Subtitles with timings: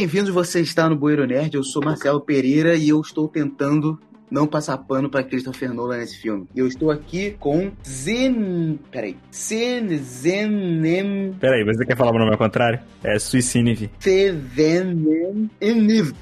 [0.00, 4.00] Bem-vindos, você está no Bueiro Nerd, eu sou Marcelo Pereira e eu estou tentando
[4.30, 6.48] não passar pano para Christopher Nolan nesse filme.
[6.56, 8.80] Eu estou aqui com Zen...
[8.90, 9.18] Peraí.
[9.30, 9.98] Zen...
[9.98, 11.34] Zenem...
[11.38, 12.80] Peraí, você quer falar o nome ao contrário?
[13.04, 13.90] É Suicinive.
[14.00, 15.50] Zenem...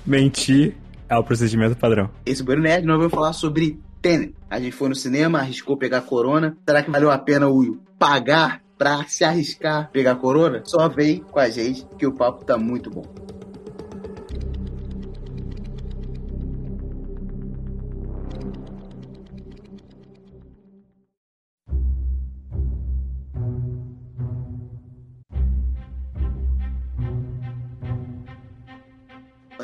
[0.05, 0.74] Mentir
[1.09, 2.10] é o procedimento padrão.
[2.27, 4.34] Esse Bueiro Nerd, nós vamos falar sobre Tenet.
[4.51, 6.56] A gente foi no cinema, arriscou pegar corona.
[6.66, 10.62] Será que valeu a pena o pagar pra se arriscar pegar corona?
[10.65, 13.05] Só vem com a gente que o papo tá muito bom.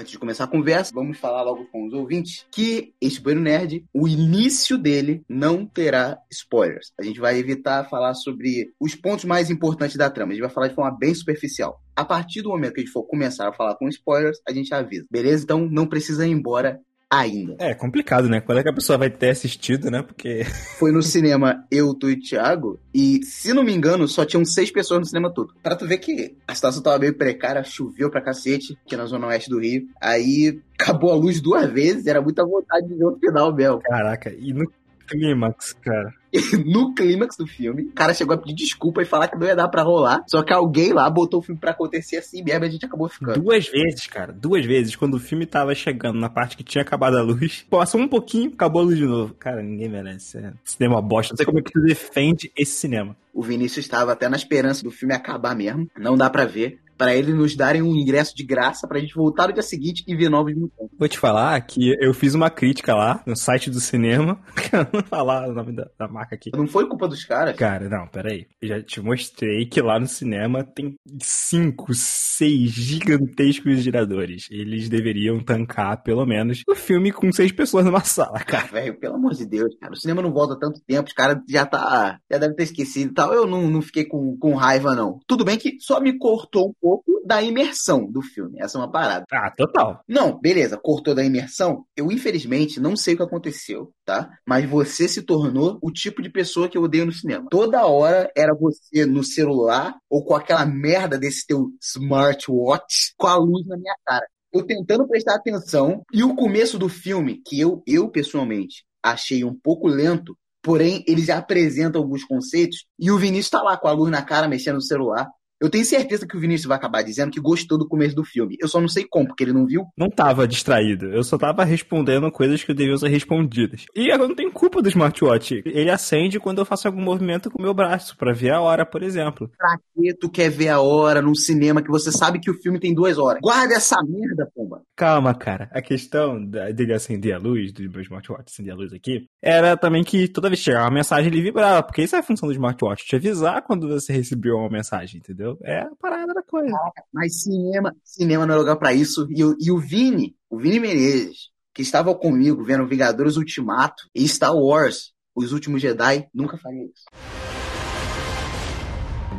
[0.04, 3.86] Antes de começar a conversa, vamos falar logo com os ouvintes que este Banho Nerd,
[3.90, 6.92] o início dele não terá spoilers.
[7.00, 10.32] A gente vai evitar falar sobre os pontos mais importantes da trama.
[10.32, 11.80] A gente vai falar de forma bem superficial.
[11.96, 14.74] A partir do momento que a gente for começar a falar com spoilers, a gente
[14.74, 15.06] avisa.
[15.10, 15.44] Beleza?
[15.44, 16.78] Então não precisa ir embora
[17.10, 17.56] ainda.
[17.58, 18.40] É complicado, né?
[18.40, 20.02] Quando é que a pessoa vai ter assistido, né?
[20.02, 20.44] Porque.
[20.78, 24.70] Foi no cinema eu, tu e Thiago, e se não me engano, só tinham seis
[24.70, 25.54] pessoas no cinema todo.
[25.62, 29.28] Pra tu ver que a situação tava meio precária, choveu pra cacete, aqui na zona
[29.28, 29.86] oeste do Rio.
[30.00, 33.80] Aí acabou a luz duas vezes, era muita vontade de ver o final mesmo.
[33.80, 34.70] Caraca, e no
[35.06, 36.12] clímax, cara.
[36.64, 39.56] no clímax do filme, o cara chegou a pedir desculpa e falar que não ia
[39.56, 40.24] dar pra rolar.
[40.26, 43.08] Só que alguém lá botou o filme pra acontecer assim mesmo e a gente acabou
[43.08, 43.40] ficando.
[43.40, 44.32] Duas vezes, cara.
[44.32, 44.96] Duas vezes.
[44.96, 48.52] Quando o filme tava chegando na parte que tinha acabado a luz, passou um pouquinho,
[48.52, 49.34] acabou a luz de novo.
[49.34, 50.38] Cara, ninguém merece.
[50.38, 51.32] É cinema bosta.
[51.32, 53.16] Não sei como é que tu defende esse cinema.
[53.32, 55.88] O Vinícius estava até na esperança do filme acabar mesmo.
[55.98, 59.48] Não dá para ver para eles nos darem um ingresso de graça pra gente voltar
[59.48, 60.96] no dia seguinte e ver novos mutantes.
[60.98, 64.40] Vou te falar que eu fiz uma crítica lá no site do cinema.
[64.90, 66.50] não falar o nome da, da, marca aqui.
[66.56, 67.56] Não foi culpa dos caras?
[67.56, 68.46] Cara, não, peraí.
[68.62, 74.48] Eu já te mostrei que lá no cinema tem cinco, seis gigantescos giradores.
[74.50, 78.68] Eles deveriam tancar, pelo menos, o filme com seis pessoas numa sala, cara.
[78.68, 79.92] Velho, pelo amor de Deus, cara.
[79.92, 82.18] O cinema não volta tanto tempo, os caras já tá.
[82.30, 83.34] Já devem ter esquecido e tal.
[83.34, 85.18] Eu não, não fiquei com, com raiva, não.
[85.26, 86.93] Tudo bem que só me cortou um pouco
[87.24, 88.60] da imersão do filme.
[88.60, 89.24] Essa é uma parada.
[89.32, 90.02] Ah, total.
[90.06, 91.84] Não, beleza, cortou da imersão.
[91.96, 94.30] Eu, infelizmente, não sei o que aconteceu, tá?
[94.46, 97.46] Mas você se tornou o tipo de pessoa que eu odeio no cinema.
[97.50, 103.36] Toda hora era você no celular ou com aquela merda desse teu smartwatch com a
[103.36, 104.26] luz na minha cara.
[104.52, 109.54] Eu tentando prestar atenção e o começo do filme, que eu, eu pessoalmente achei um
[109.54, 113.92] pouco lento, porém ele já apresenta alguns conceitos e o Vinícius tá lá com a
[113.92, 115.28] luz na cara, mexendo no celular.
[115.60, 118.56] Eu tenho certeza que o Vinícius vai acabar dizendo que gostou do começo do filme.
[118.60, 119.84] Eu só não sei como, porque ele não viu.
[119.96, 121.06] Não tava distraído.
[121.06, 123.86] Eu só tava respondendo coisas que deviam ser respondidas.
[123.94, 125.62] E eu não tenho culpa do smartwatch.
[125.64, 128.84] Ele acende quando eu faço algum movimento com o meu braço, para ver a hora,
[128.84, 129.50] por exemplo.
[129.56, 132.80] Pra que tu quer ver a hora num cinema que você sabe que o filme
[132.80, 133.40] tem duas horas?
[133.40, 134.82] Guarda essa merda, pomba.
[134.96, 135.68] Calma, cara.
[135.72, 140.02] A questão dele acender a luz, do meu smartwatch acender a luz aqui, era também
[140.02, 142.52] que toda vez que chegava uma mensagem ele vibrava, porque isso é a função do
[142.52, 145.43] smartwatch, te avisar quando você recebeu uma mensagem, entendeu?
[145.62, 146.76] É a parada da coisa.
[147.12, 149.26] Mas cinema, cinema não é lugar pra isso.
[149.30, 154.54] E, e o Vini, o Vini Menezes, que estava comigo vendo Vingadores Ultimato e Star
[154.56, 157.04] Wars, Os Últimos Jedi, nunca faria isso.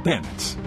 [0.03, 0.57] Bennett.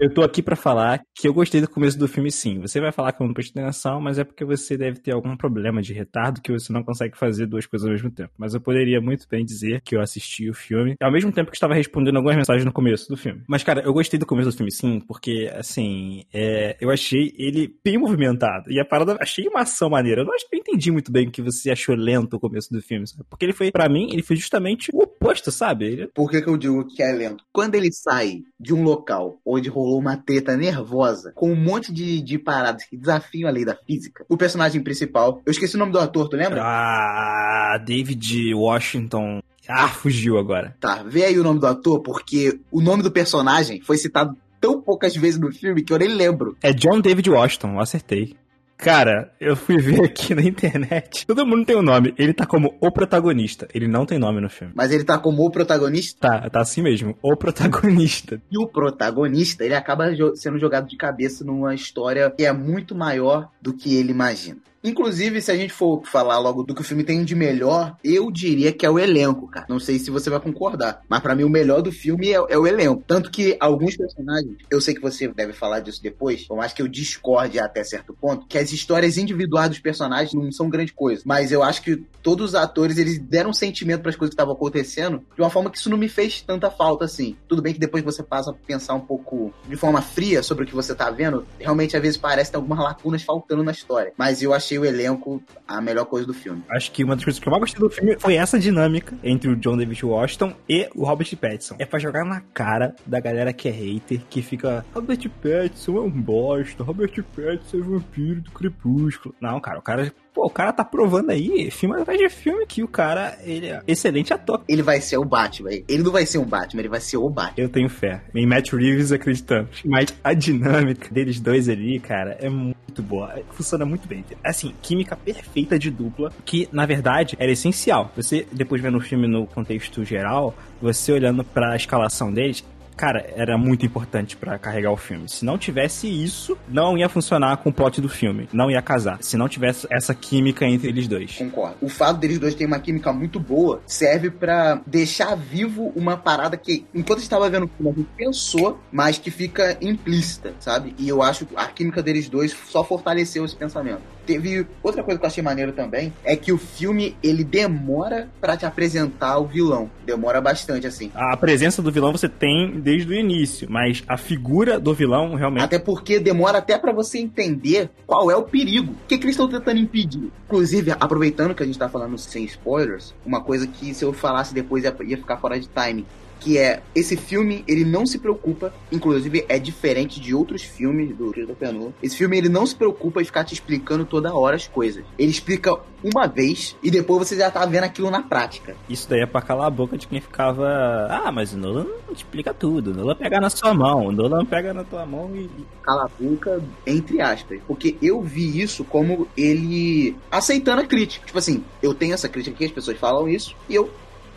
[0.00, 2.58] Eu tô aqui para falar que eu gostei do começo do filme sim.
[2.60, 5.36] Você vai falar que eu não prestei atenção, mas é porque você deve ter algum
[5.36, 8.32] problema de retardo que você não consegue fazer duas coisas ao mesmo tempo.
[8.38, 11.56] Mas eu poderia muito bem dizer que eu assisti o filme ao mesmo tempo que
[11.58, 13.42] estava respondendo algumas mensagens no começo do filme.
[13.46, 17.70] Mas, cara, eu gostei do começo do filme sim, porque, assim, é, eu achei ele
[17.84, 18.72] bem movimentado.
[18.72, 20.22] E a parada, achei uma ação maneira.
[20.22, 23.06] Eu não eu entendi muito bem o que você achou lento o começo do filme,
[23.06, 23.24] sabe?
[23.28, 25.86] Porque ele foi, para mim, ele foi justamente o oposto, sabe?
[25.86, 26.06] Ele...
[26.08, 27.44] Por que, que eu digo que é lento?
[27.52, 32.20] Quando ele sai de um local onde rolou uma treta nervosa, com um monte de,
[32.20, 34.24] de paradas que desafiam a lei da física.
[34.28, 36.62] O personagem principal, eu esqueci o nome do ator, tu lembra?
[36.62, 39.40] Ah, David Washington.
[39.68, 40.76] Ah, fugiu agora.
[40.80, 44.80] Tá, vê aí o nome do ator, porque o nome do personagem foi citado tão
[44.80, 46.56] poucas vezes no filme que eu nem lembro.
[46.62, 48.36] É John David Washington, acertei.
[48.80, 51.26] Cara, eu fui ver aqui na internet.
[51.26, 52.14] Todo mundo tem um nome.
[52.16, 53.68] Ele tá como o protagonista.
[53.74, 54.72] Ele não tem nome no filme.
[54.74, 56.18] Mas ele tá como o protagonista?
[56.18, 57.14] Tá, tá assim mesmo.
[57.22, 58.40] O protagonista.
[58.50, 63.50] E o protagonista, ele acaba sendo jogado de cabeça numa história que é muito maior
[63.60, 64.58] do que ele imagina.
[64.82, 68.30] Inclusive, se a gente for falar logo do que o filme tem de melhor, eu
[68.30, 69.66] diria que é o elenco, cara.
[69.68, 72.58] Não sei se você vai concordar, mas para mim o melhor do filme é, é,
[72.58, 73.04] o elenco.
[73.06, 76.80] Tanto que alguns personagens, eu sei que você deve falar disso depois, por mais que
[76.80, 81.22] eu discorde até certo ponto, que as histórias individuais dos personagens não são grande coisa.
[81.26, 84.40] Mas eu acho que todos os atores, eles deram um sentimento para as coisas que
[84.40, 87.36] estavam acontecendo de uma forma que isso não me fez tanta falta assim.
[87.46, 90.66] Tudo bem que depois você passa a pensar um pouco de forma fria sobre o
[90.66, 94.12] que você tá vendo, realmente às vezes parece ter algumas lacunas faltando na história.
[94.16, 96.62] Mas eu achei o elenco a melhor coisa do filme.
[96.70, 99.50] Acho que uma das coisas que eu mais gostei do filme foi essa dinâmica entre
[99.50, 101.76] o John David Washington e o Robert Pattinson.
[101.78, 106.00] É pra jogar na cara da galera que é hater, que fica Robert Pattinson é
[106.00, 109.34] um bosta, Robert Pattinson é vampiro do crepúsculo.
[109.40, 112.82] Não, cara, o cara Pô, o cara tá provando aí, filme atrás de filme, que
[112.82, 114.62] o cara, ele é excelente ator.
[114.68, 115.70] Ele vai ser o Batman.
[115.88, 117.64] Ele não vai ser um Batman, ele vai ser o Batman.
[117.64, 118.22] Eu tenho fé.
[118.34, 119.68] Em Matt Reeves acreditando.
[119.84, 123.40] Mas a dinâmica deles dois ali, cara, é muito boa.
[123.50, 124.24] Funciona muito bem.
[124.44, 128.12] Assim, química perfeita de dupla, que na verdade era essencial.
[128.16, 132.64] Você, depois vendo o filme no contexto geral, você olhando para a escalação deles,
[133.00, 135.26] cara, era muito importante para carregar o filme.
[135.26, 138.46] Se não tivesse isso, não ia funcionar com o plot do filme.
[138.52, 139.16] Não ia casar.
[139.22, 141.36] Se não tivesse essa química entre eles dois.
[141.36, 141.76] Concordo.
[141.80, 146.58] O fato deles dois terem uma química muito boa serve para deixar vivo uma parada
[146.58, 150.94] que, enquanto estava vendo o filme, a gente pensou, mas que fica implícita, sabe?
[150.98, 154.02] E eu acho que a química deles dois só fortaleceu esse pensamento.
[154.26, 158.56] Teve outra coisa que eu achei maneiro também, é que o filme ele demora para
[158.56, 159.90] te apresentar o vilão.
[160.04, 161.10] Demora bastante, assim.
[161.14, 165.64] A presença do vilão você tem desde o início, mas a figura do vilão realmente.
[165.64, 168.92] Até porque demora até para você entender qual é o perigo.
[168.92, 170.30] O que, que eles estão tentando impedir.
[170.46, 174.54] Inclusive, aproveitando que a gente tá falando sem spoilers, uma coisa que se eu falasse
[174.54, 176.06] depois ia, ia ficar fora de time
[176.40, 181.30] que é esse filme ele não se preocupa, inclusive é diferente de outros filmes do
[181.30, 181.92] Christopher Nolan.
[182.02, 185.04] Esse filme ele não se preocupa em ficar te explicando toda hora as coisas.
[185.18, 188.74] Ele explica uma vez e depois você já tá vendo aquilo na prática.
[188.88, 190.66] Isso daí é pra calar a boca de quem ficava,
[191.10, 194.44] ah, mas o Nolan não explica tudo, o Nolan pega na sua mão, o Nolan
[194.44, 195.48] pega na tua mão e
[195.82, 201.26] cala a boca entre aspas, porque eu vi isso como ele aceitando a crítica.
[201.26, 203.90] Tipo assim, eu tenho essa crítica aqui, as pessoas falam isso e eu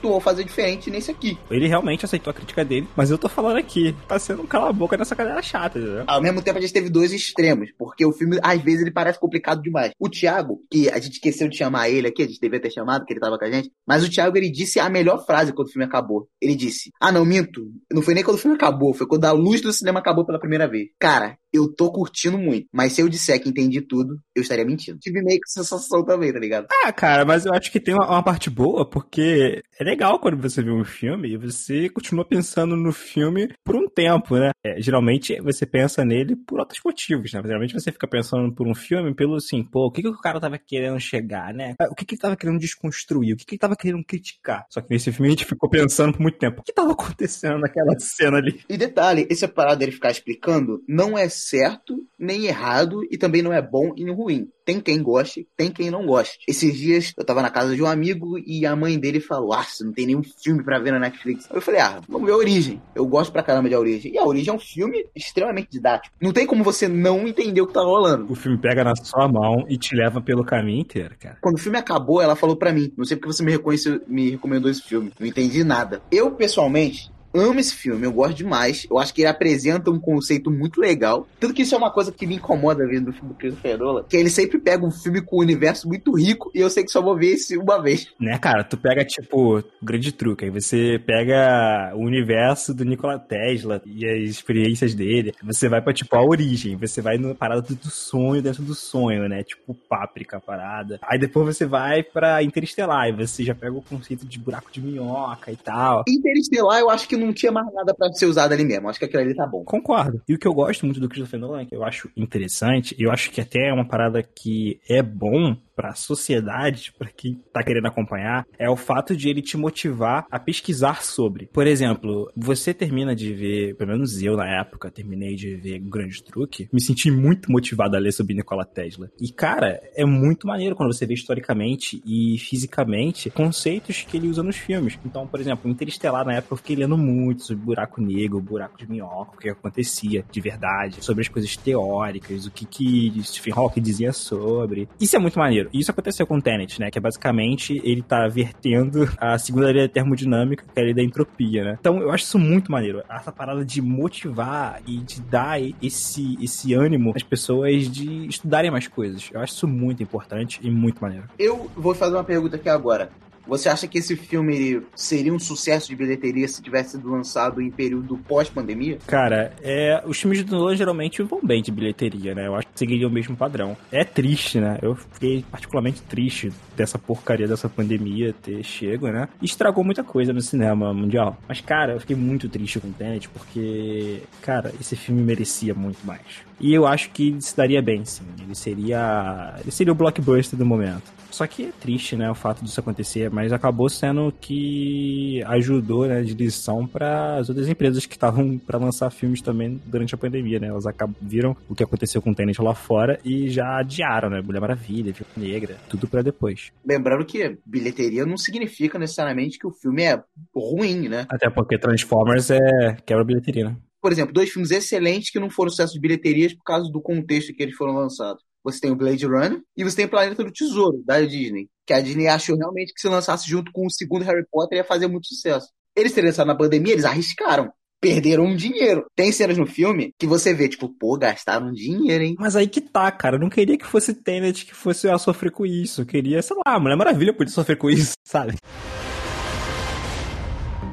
[0.10, 1.38] vou fazer diferente nesse aqui.
[1.50, 4.98] Ele realmente aceitou a crítica dele, mas eu tô falando aqui, tá sendo um cala-boca
[4.98, 6.04] nessa galera chata, entendeu?
[6.08, 9.20] Ao mesmo tempo a gente teve dois extremos, porque o filme, às vezes, ele parece
[9.20, 9.92] complicado demais.
[10.00, 13.06] O Thiago, que a gente esqueceu de chamar ele aqui, a gente devia ter chamado,
[13.06, 15.68] que ele tava com a gente, mas o Thiago, ele disse a melhor frase quando
[15.68, 16.28] o filme acabou.
[16.42, 17.62] Ele disse, ah, não, minto,
[17.92, 20.40] não foi nem quando o filme acabou, foi quando a luz do cinema acabou pela
[20.40, 20.90] primeira vez.
[21.00, 22.68] Cara, eu tô curtindo muito.
[22.72, 24.98] Mas se eu disser que entendi tudo, eu estaria mentindo.
[25.00, 26.68] Tive meio que essa sensação também, tá ligado?
[26.84, 30.42] Ah, cara, mas eu acho que tem uma, uma, parte boa, porque é legal quando
[30.42, 34.52] você vê um filme e você continua pensando no filme por um tempo, né?
[34.66, 37.42] É, geralmente você pensa nele por outros motivos, né?
[37.44, 40.40] Geralmente você fica pensando por um filme pelo assim, pô, o que, que o cara
[40.40, 41.76] tava querendo chegar, né?
[41.92, 43.34] O que, que ele tava querendo desconstruir?
[43.34, 44.66] O que, que ele tava querendo criticar?
[44.70, 46.62] Só que nesse filme a gente ficou pensando por muito tempo.
[46.62, 48.62] O que tava acontecendo naquela cena ali?
[48.70, 53.54] E detalhe, esse parado dele ficar explicando não é certo nem errado e também não
[53.54, 54.48] é bom e nem ruim.
[54.66, 56.40] Tem quem goste, tem quem não goste.
[56.48, 59.66] Esses dias eu tava na casa de um amigo e a mãe dele falou: Ah,
[59.82, 61.48] não tem nenhum filme para ver na Netflix.
[61.54, 62.82] Eu falei: Ah, vamos ver a Origem.
[62.96, 64.14] Eu gosto pra caramba de A Origem.
[64.14, 66.16] E A Origem é um filme extremamente didático.
[66.22, 68.32] Não tem como você não entender o que tá rolando.
[68.32, 71.38] O filme pega na sua mão e te leva pelo caminho inteiro, cara.
[71.42, 74.32] Quando o filme acabou, ela falou para mim: Não sei porque você me reconheceu, me
[74.32, 75.12] recomendou esse filme.
[75.20, 76.02] Não entendi nada.
[76.10, 78.86] Eu, pessoalmente, amo esse filme, eu gosto demais.
[78.90, 81.28] Eu acho que ele apresenta um conceito muito legal.
[81.40, 84.04] Tanto que isso é uma coisa que me incomoda vendo o filme do Christopher Nolan,
[84.04, 86.92] que ele sempre pega um filme com um universo muito rico e eu sei que
[86.92, 88.08] só vou ver esse uma vez.
[88.20, 88.64] Né, cara?
[88.64, 90.46] Tu pega, tipo, grande truque.
[90.46, 95.34] Aí você pega o universo do Nikola Tesla e as experiências dele.
[95.44, 96.76] Você vai pra, tipo, a origem.
[96.78, 99.44] Você vai na parada do sonho dentro do sonho, né?
[99.44, 101.00] Tipo, páprica, parada.
[101.02, 104.82] Aí depois você vai pra Interestelar e você já pega o conceito de buraco de
[104.82, 106.04] minhoca e tal.
[106.08, 108.90] Interestelar eu acho que não tinha mais nada para ser usado ali mesmo.
[108.90, 109.64] Acho que aquilo ali tá bom.
[109.64, 110.22] Concordo.
[110.28, 113.32] E o que eu gosto muito do Christopher Nolan, que eu acho interessante, eu acho
[113.32, 117.88] que até é uma parada que é bom para a sociedade, para quem tá querendo
[117.88, 121.48] acompanhar, é o fato de ele te motivar a pesquisar sobre.
[121.48, 125.90] Por exemplo, você termina de ver, pelo menos eu na época, terminei de ver o
[125.90, 129.10] Grande Truque, me senti muito motivado a ler sobre Nikola Tesla.
[129.20, 134.44] E cara, é muito maneiro quando você vê historicamente e fisicamente conceitos que ele usa
[134.44, 134.98] nos filmes.
[135.06, 138.90] Então, por exemplo, Interestelar na época eu fiquei lendo muito sobre buraco negro, buraco de
[138.90, 143.82] minhoca, o que acontecia de verdade, sobre as coisas teóricas, o que que Stephen Hawking
[143.82, 144.88] dizia sobre.
[145.00, 145.70] Isso é muito maneiro maneiro.
[145.74, 146.92] E isso aconteceu com o Tenet, né?
[146.92, 150.94] Que é basicamente ele tá vertendo a segunda lei da termodinâmica, que é a lei
[150.94, 151.78] da entropia, né?
[151.80, 153.02] Então eu acho isso muito maneiro.
[153.10, 158.88] Essa parada de motivar e de dar esse, esse ânimo às pessoas de estudarem mais
[158.88, 159.30] coisas.
[159.32, 161.26] Eu acho isso muito importante e muito maneiro.
[161.40, 163.10] Eu vou fazer uma pergunta aqui agora.
[163.48, 167.70] Você acha que esse filme seria um sucesso de bilheteria se tivesse sido lançado em
[167.70, 168.98] período pós-pandemia?
[169.06, 172.48] Cara, é, os filmes do Nolan geralmente vão bem de bilheteria, né?
[172.48, 173.76] Eu acho que seguiria o mesmo padrão.
[173.92, 174.78] É triste, né?
[174.82, 179.28] Eu fiquei particularmente triste dessa porcaria dessa pandemia ter chego, né?
[179.42, 181.38] Estragou muita coisa no cinema mundial.
[181.48, 186.06] Mas, cara, eu fiquei muito triste com o Tenet porque, cara, esse filme merecia muito
[186.06, 186.22] mais.
[186.60, 188.24] E eu acho que ele se daria bem, sim.
[188.42, 189.56] Ele seria.
[189.60, 191.12] Ele seria o blockbuster do momento.
[191.34, 196.22] Só que é triste, né, o fato disso acontecer, mas acabou sendo que ajudou, né,
[196.22, 200.60] de lição para as outras empresas que estavam para lançar filmes também durante a pandemia,
[200.60, 200.68] né?
[200.68, 200.84] Elas
[201.20, 204.44] viram o que aconteceu com o Tenet lá fora e já adiaram, né?
[204.44, 206.72] Mulher Maravilha, Viúva Negra, tudo para depois.
[206.86, 210.22] Lembrando que bilheteria não significa necessariamente que o filme é
[210.56, 211.26] ruim, né?
[211.30, 213.76] Até porque Transformers é quebra bilheteria, né?
[214.04, 217.54] Por exemplo, dois filmes excelentes que não foram sucesso de bilheterias por causa do contexto
[217.54, 218.44] que eles foram lançados.
[218.62, 221.70] Você tem o Blade Runner e você tem o Planeta do Tesouro, da Disney.
[221.88, 224.84] Que a Disney achou realmente que se lançasse junto com o segundo Harry Potter ia
[224.84, 225.70] fazer muito sucesso.
[225.96, 227.72] Eles terem lançado na pandemia, eles arriscaram.
[228.02, 229.06] Perderam um dinheiro.
[229.16, 232.36] Tem cenas no filme que você vê, tipo, pô, gastaram dinheiro, hein?
[232.38, 233.38] Mas aí que tá, cara.
[233.38, 236.02] Eu não queria que fosse Tenet que fosse a sofrer com isso.
[236.02, 238.56] Eu queria, sei lá, a Mulher Maravilha podia sofrer com isso, sabe?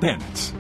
[0.00, 0.54] Bennett.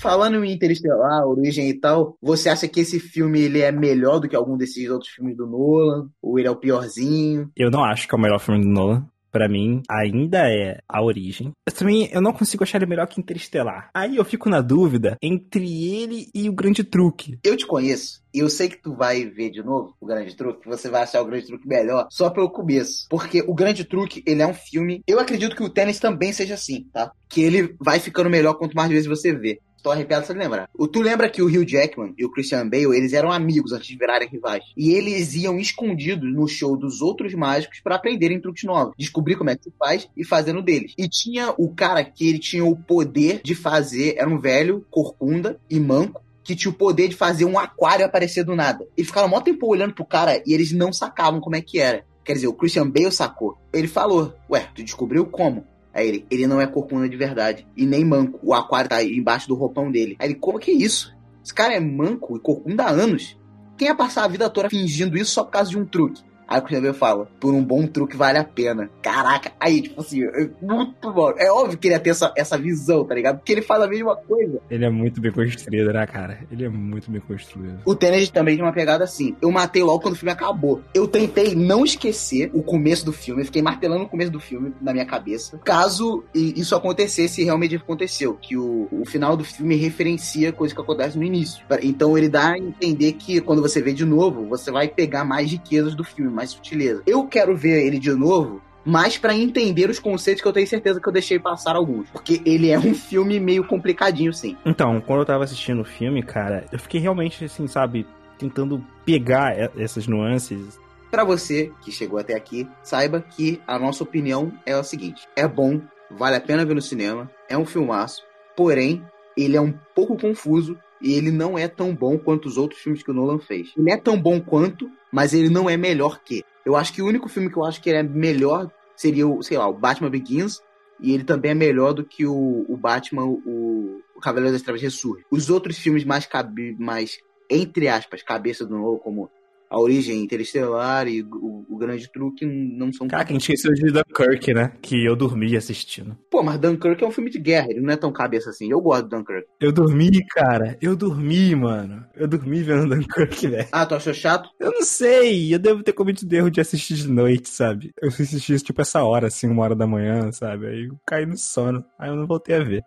[0.00, 4.28] Falando em Interestelar, Origem e tal, você acha que esse filme ele é melhor do
[4.28, 6.08] que algum desses outros filmes do Nolan?
[6.22, 7.50] Ou ele é o piorzinho?
[7.56, 11.02] Eu não acho que é o melhor filme do Nolan para mim, ainda é a
[11.02, 11.52] origem.
[11.66, 13.90] Mas também eu não consigo achar ele melhor que Interestelar.
[13.92, 17.38] Aí eu fico na dúvida entre ele e o Grande Truque.
[17.44, 18.22] Eu te conheço.
[18.32, 21.20] E eu sei que tu vai ver de novo o Grande Truque, você vai achar
[21.20, 23.06] o Grande Truque melhor só pelo começo.
[23.10, 25.02] Porque o Grande Truque, ele é um filme.
[25.06, 27.12] Eu acredito que o Tênis também seja assim, tá?
[27.28, 30.68] Que ele vai ficando melhor quanto mais vezes você vê tô arrepiado só de lembrar.
[30.74, 33.86] O, tu lembra que o Hugh Jackman e o Christian Bale, eles eram amigos antes
[33.86, 34.64] de virarem rivais.
[34.76, 38.94] E eles iam escondidos no show dos outros mágicos para aprenderem truques novos.
[38.98, 40.92] Descobrir como é que se faz e fazendo deles.
[40.98, 45.56] E tinha o cara que ele tinha o poder de fazer, era um velho, corcunda
[45.70, 48.84] e manco, que tinha o poder de fazer um aquário aparecer do nada.
[48.96, 52.04] E ficaram mó tempo olhando pro cara e eles não sacavam como é que era.
[52.24, 53.56] Quer dizer, o Christian Bale sacou.
[53.72, 55.64] Ele falou: Ué, tu descobriu como?
[55.96, 57.66] Aí ele, ele não é corcunda de verdade.
[57.74, 58.38] E nem manco.
[58.42, 60.14] O aquário tá embaixo do roupão dele.
[60.18, 61.16] Aí ele, como que é isso?
[61.42, 63.38] Esse cara é manco e corcunda há anos.
[63.78, 66.22] Quem ia passar a vida toda fingindo isso só por causa de um truque?
[66.48, 68.88] Aí o Christian fala, por um bom truque vale a pena.
[69.02, 71.32] Caraca, aí, tipo assim, é muito bom.
[71.36, 73.38] É óbvio que ele ia ter essa, essa visão, tá ligado?
[73.38, 74.60] Porque ele fala a mesma coisa.
[74.70, 76.38] Ele é muito bem construído, né, cara?
[76.50, 77.80] Ele é muito bem construído.
[77.84, 79.36] O Tenet também tem uma pegada assim.
[79.40, 80.82] Eu matei logo quando o filme acabou.
[80.94, 83.42] Eu tentei não esquecer o começo do filme.
[83.42, 85.58] Eu fiquei martelando o começo do filme na minha cabeça.
[85.64, 88.34] Caso isso acontecesse, realmente aconteceu.
[88.34, 91.64] Que o, o final do filme referencia coisa que acontece no início.
[91.82, 95.50] Então ele dá a entender que quando você vê de novo, você vai pegar mais
[95.50, 97.02] riquezas do filme mais sutileza.
[97.06, 101.00] Eu quero ver ele de novo mas para entender os conceitos que eu tenho certeza
[101.00, 102.08] que eu deixei passar alguns.
[102.10, 104.56] Porque ele é um filme meio complicadinho, sim.
[104.64, 108.06] Então, quando eu tava assistindo o filme, cara, eu fiquei realmente, assim, sabe,
[108.38, 110.78] tentando pegar essas nuances.
[111.10, 115.48] Para você que chegou até aqui, saiba que a nossa opinião é a seguinte: é
[115.48, 118.22] bom, vale a pena ver no cinema, é um filmaço,
[118.56, 119.02] porém,
[119.36, 123.02] ele é um pouco confuso e ele não é tão bom quanto os outros filmes
[123.02, 123.72] que o Nolan fez.
[123.76, 126.44] Ele é tão bom quanto, mas ele não é melhor que.
[126.64, 129.42] Eu acho que o único filme que eu acho que ele é melhor seria o,
[129.42, 130.60] sei lá, o Batman Begins,
[131.00, 134.80] e ele também é melhor do que o, o Batman, o, o Cavaleiro das Trevas
[134.80, 135.24] Ressurge.
[135.30, 139.30] Os outros filmes mais, cabe, mais entre aspas, cabeça do Nolan, como
[139.68, 143.08] a origem interestelar e o, o, grande truque não são.
[143.08, 144.72] Cara, quem esqueceu de Dunkirk, né?
[144.80, 146.16] Que eu dormi assistindo.
[146.30, 148.70] Pô, mas Dunkirk é um filme de guerra, ele não é tão cabeça assim.
[148.70, 149.46] Eu gosto de Dunkirk.
[149.60, 150.76] Eu dormi, cara.
[150.80, 152.04] Eu dormi, mano.
[152.14, 153.68] Eu dormi vendo Dunkirk, velho.
[153.72, 154.48] Ah, tu achou chato?
[154.60, 155.52] Eu não sei.
[155.52, 157.92] Eu devo ter cometido erro de assistir de noite, sabe?
[158.00, 160.66] Eu fui assistir tipo essa hora, assim, uma hora da manhã, sabe?
[160.66, 161.84] Aí eu caí no sono.
[161.98, 162.82] Aí eu não voltei a ver.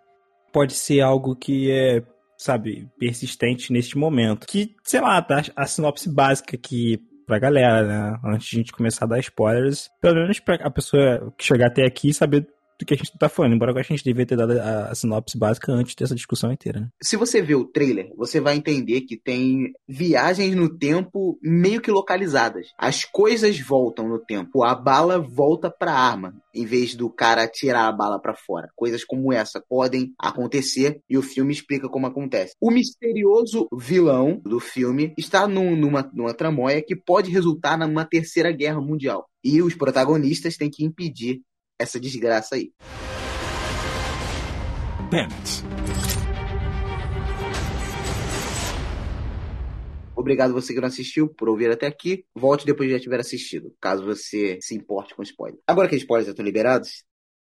[0.51, 2.03] Pode ser algo que é
[2.39, 4.47] sabe, persistente neste momento.
[4.47, 8.19] Que, sei lá, tá a sinopse básica aqui pra galera, né?
[8.25, 11.67] Antes de a gente começar a dar spoilers, pelo menos pra a pessoa que chegar
[11.67, 12.47] até aqui saber
[12.79, 15.71] do que a gente tá falando, embora a gente devia ter dado a, sinopse básica
[15.71, 16.79] antes dessa discussão inteira.
[16.79, 16.87] Né?
[17.03, 21.91] Se você vê o trailer, você vai entender que tem viagens no tempo meio que
[21.91, 22.67] localizadas.
[22.77, 27.87] As coisas voltam no tempo, a bala volta pra arma, em vez do cara tirar
[27.87, 28.69] a bala para fora.
[28.75, 32.53] Coisas como essa podem acontecer e o filme explica como acontece.
[32.61, 38.51] O misterioso vilão do filme está num, numa, numa tramóia que pode resultar numa terceira
[38.51, 39.27] guerra mundial.
[39.43, 41.41] E os protagonistas têm que impedir
[41.79, 42.73] essa desgraça aí.
[45.09, 45.63] Bennett.
[50.15, 52.25] Obrigado você que não assistiu por ouvir até aqui.
[52.35, 55.59] Volte depois de já tiver assistido, caso você se importe com spoiler.
[55.65, 57.03] Agora que os spoilers já estão liberados,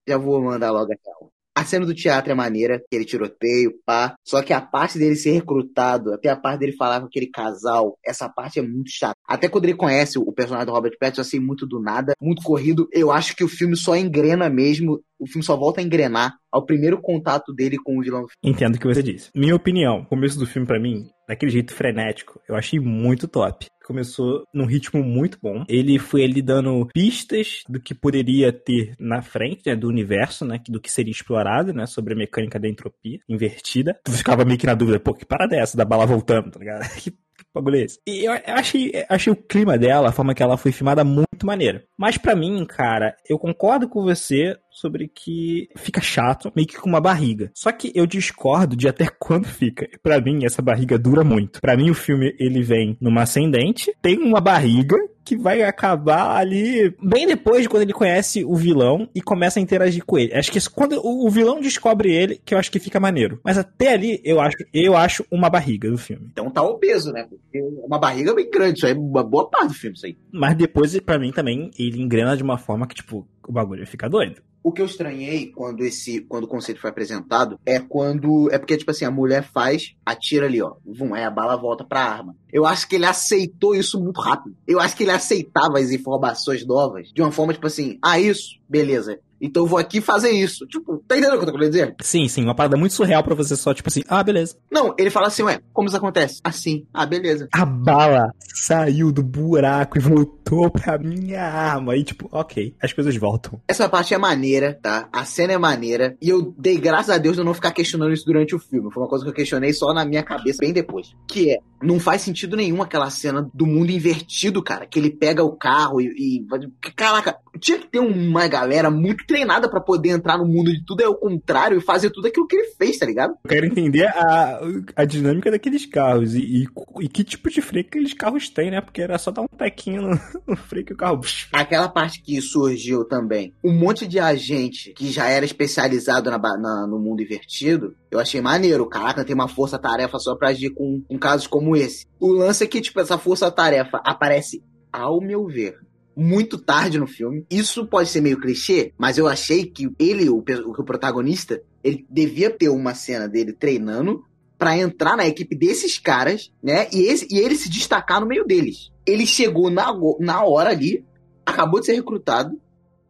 [0.09, 1.33] já vou mandar logo a real.
[1.61, 4.15] A cena do teatro é maneira, aquele tiroteio, pá.
[4.27, 7.99] Só que a parte dele ser recrutado, até a parte dele falar com aquele casal,
[8.03, 9.13] essa parte é muito chata.
[9.29, 12.89] Até quando ele conhece o personagem do Robert Pattinson, assim, muito do nada, muito corrido.
[12.91, 16.65] Eu acho que o filme só engrena mesmo o filme só volta a engrenar ao
[16.65, 18.27] primeiro contato dele com o vilão.
[18.43, 19.31] Entendo o que você disse.
[19.35, 23.67] Minha opinião, o começo do filme para mim, daquele jeito frenético, eu achei muito top.
[23.85, 25.65] Começou num ritmo muito bom.
[25.69, 30.61] Ele foi ali dando pistas do que poderia ter na frente, né, do universo, né,
[30.69, 33.99] do que seria explorado, né, sobre a mecânica da entropia invertida.
[34.05, 36.59] Tu ficava meio que na dúvida, pô, que parada é essa da bala voltando, tá
[36.59, 36.83] ligado?
[37.55, 37.87] bagulho é?
[38.07, 41.85] E eu achei, achei o clima dela, a forma que ela foi filmada, muito maneira.
[41.99, 46.89] Mas para mim, cara, eu concordo com você sobre que fica chato, meio que com
[46.89, 47.51] uma barriga.
[47.55, 49.89] Só que eu discordo de até quando fica.
[50.03, 51.61] Para mim, essa barriga dura muito.
[51.61, 56.93] Para mim, o filme ele vem numa ascendente, tem uma barriga que vai acabar ali
[57.01, 60.35] bem depois de quando ele conhece o vilão e começa a interagir com ele.
[60.35, 63.39] Acho que quando o vilão descobre ele, que eu acho que fica maneiro.
[63.45, 66.29] Mas até ali, eu acho, eu acho uma barriga do filme.
[66.33, 67.27] Então tá obeso, né?
[67.29, 70.07] Porque é uma barriga bem grande, isso aí é uma boa parte do filme, isso
[70.07, 70.17] aí.
[70.33, 74.09] Mas depois, para mim também, ele engrena de uma forma que, tipo, o bagulho fica
[74.09, 74.43] doido.
[74.63, 78.77] O que eu estranhei quando esse, quando o conceito foi apresentado é quando é porque
[78.77, 82.37] tipo assim a mulher faz, atira ali, ó, vum, aí a bala volta para arma.
[82.53, 84.55] Eu acho que ele aceitou isso muito rápido.
[84.67, 88.61] Eu acho que ele aceitava as informações novas de uma forma tipo assim, ah isso,
[88.69, 89.19] beleza.
[89.41, 90.67] Então eu vou aqui fazer isso.
[90.67, 91.95] Tipo, tá entendendo o que eu tô querendo dizer?
[92.01, 92.45] Sim, sim.
[92.45, 94.57] Uma parada muito surreal pra você só, tipo assim, ah, beleza.
[94.71, 96.41] Não, ele fala assim, ué, como isso acontece?
[96.45, 97.49] Assim, ah, beleza.
[97.53, 101.97] A bala saiu do buraco e voltou pra minha arma.
[101.97, 103.61] E tipo, ok, as coisas voltam.
[103.69, 105.09] Essa parte é maneira, tá?
[105.13, 106.17] A cena é maneira.
[106.21, 108.91] E eu dei graças a Deus eu não ficar questionando isso durante o filme.
[108.93, 111.15] Foi uma coisa que eu questionei só na minha cabeça bem depois.
[111.29, 114.87] Que é, não faz sentido nenhum aquela cena do mundo invertido, cara.
[114.87, 116.07] Que ele pega o carro e.
[116.39, 120.85] e caraca, tinha que ter uma galera muito treinada para poder entrar no mundo de
[120.85, 123.35] tudo é o contrário e fazer tudo aquilo que ele fez, tá ligado?
[123.45, 124.61] Eu quero entender a,
[124.97, 126.67] a dinâmica daqueles carros e, e,
[127.01, 128.81] e que tipo de freio que aqueles carros têm, né?
[128.81, 131.21] Porque era só dar um tequinho no, no freio que o carro.
[131.53, 136.87] Aquela parte que surgiu também, um monte de agente que já era especializado na, na,
[136.89, 138.89] no mundo invertido, eu achei maneiro.
[138.89, 142.05] Caraca, tem uma força-tarefa só pra agir com, com casos como esse.
[142.19, 144.61] O lance é que, tipo, essa força-tarefa aparece,
[144.93, 145.77] ao meu ver,
[146.17, 147.45] muito tarde no filme.
[147.51, 152.51] Isso pode ser meio clichê, mas eu achei que ele, o, o protagonista, ele devia
[152.51, 154.25] ter uma cena dele treinando
[154.59, 156.87] para entrar na equipe desses caras, né?
[156.93, 158.93] E, esse, e ele se destacar no meio deles.
[159.07, 159.87] Ele chegou na,
[160.19, 161.03] na hora ali,
[161.47, 162.61] acabou de ser recrutado,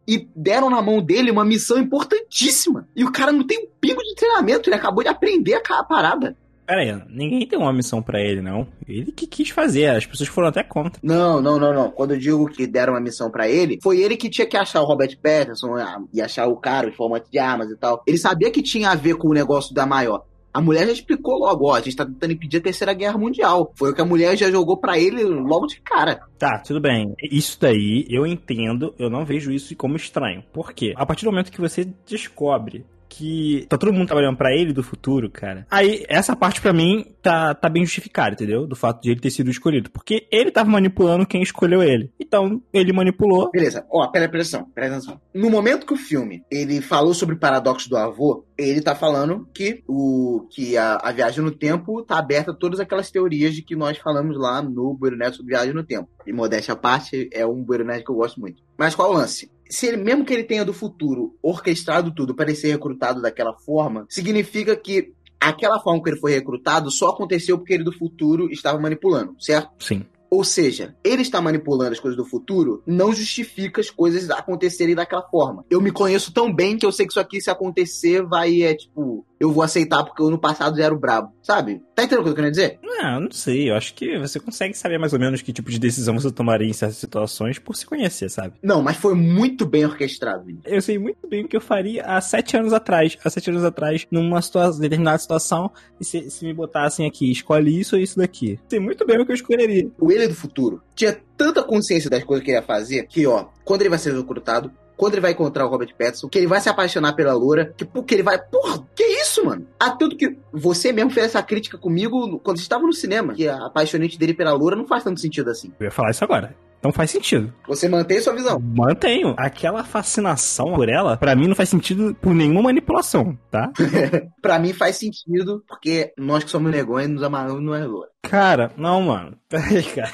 [0.07, 2.89] e deram na mão dele uma missão importantíssima.
[2.95, 6.37] E o cara não tem um pingo de treinamento, ele acabou de aprender a parada.
[6.71, 8.65] Pera aí, ninguém tem uma missão para ele, não.
[8.87, 11.01] Ele que quis fazer, as pessoas foram até contra.
[11.03, 11.91] Não, não, não, não.
[11.91, 14.81] Quando eu digo que deram uma missão para ele, foi ele que tinha que achar
[14.81, 18.05] o Robert Pattinson ah, e achar o cara, o informante de armas e tal.
[18.07, 20.25] Ele sabia que tinha a ver com o negócio da maior.
[20.55, 23.73] A mulher já explicou logo, ó, a gente tá tentando impedir a terceira guerra mundial.
[23.75, 26.21] Foi o que a mulher já jogou para ele logo de cara.
[26.39, 27.17] Tá, tudo bem.
[27.33, 30.45] Isso daí eu entendo, eu não vejo isso como estranho.
[30.53, 30.93] Por quê?
[30.97, 34.85] A partir do momento que você descobre que tá todo mundo trabalhando para ele do
[34.85, 35.67] futuro, cara.
[35.69, 38.67] Aí, essa parte para mim tá, tá bem justificada, entendeu?
[38.67, 39.91] Do fato de ele ter sido escolhido.
[39.91, 42.13] Porque ele tava manipulando quem escolheu ele.
[42.21, 43.51] Então, ele manipulou.
[43.51, 43.85] Beleza.
[43.91, 45.21] Ó, pera, pera atenção, pera atenção.
[45.35, 49.49] No momento que o filme, ele falou sobre o paradoxo do avô, ele tá falando
[49.53, 53.63] que o que a, a viagem no tempo tá aberta a todas aquelas teorias de
[53.63, 56.09] que nós falamos lá no Bueiro Neto sobre viagem no tempo.
[56.27, 58.63] E modéstia à parte, é um Bueiro Neto que eu gosto muito.
[58.79, 59.51] Mas qual o lance?
[59.71, 63.55] Se ele, mesmo que ele tenha do futuro orquestrado tudo para ele ser recrutado daquela
[63.55, 68.51] forma, significa que aquela forma que ele foi recrutado só aconteceu porque ele do futuro
[68.51, 69.71] estava manipulando, certo?
[69.79, 70.05] Sim.
[70.31, 75.29] Ou seja, ele está manipulando as coisas do futuro, não justifica as coisas acontecerem daquela
[75.29, 75.65] forma.
[75.69, 78.75] Eu me conheço tão bem que eu sei que isso aqui, se acontecer, vai, é
[78.75, 81.81] tipo, eu vou aceitar porque eu no passado já era o brabo, sabe?
[81.95, 82.79] Tá entendendo o que eu quero dizer?
[82.83, 83.71] Não, não sei.
[83.71, 86.69] Eu acho que você consegue saber mais ou menos que tipo de decisão você tomaria
[86.69, 88.55] em certas situações por se conhecer, sabe?
[88.63, 90.45] Não, mas foi muito bem orquestrado.
[90.67, 93.17] Eu sei muito bem o que eu faria há sete anos atrás.
[93.25, 97.81] Há sete anos atrás, numa situa determinada situação, e se, se me botassem aqui, escolhe
[97.81, 98.59] isso ou isso daqui.
[98.69, 99.91] Sei muito bem o que eu escolheria.
[99.99, 103.47] O ele do futuro tinha tanta consciência das coisas que ele ia fazer que, ó,
[103.65, 106.61] quando ele vai ser recrutado, quando ele vai encontrar o Robert Pattinson, que ele vai
[106.61, 108.39] se apaixonar pela loura, que, que ele vai.
[108.39, 109.67] Porra, que isso, mano?
[109.81, 110.37] A tudo que.
[110.53, 114.19] Você mesmo fez essa crítica comigo quando a gente tava no cinema, que a apaixonante
[114.19, 115.73] dele pela loura não faz tanto sentido assim.
[115.81, 116.55] Eu ia falar isso agora.
[116.83, 117.51] Não faz sentido.
[117.67, 118.61] Você mantém sua visão.
[118.61, 119.35] Mantenho.
[119.39, 123.71] Aquela fascinação por ela, pra mim, não faz sentido por nenhuma manipulação, tá?
[124.43, 128.11] pra mim faz sentido, porque nós que somos negões nos amarramos não é loura.
[128.23, 129.37] Cara, não, mano.
[129.49, 130.13] Peraí, cara.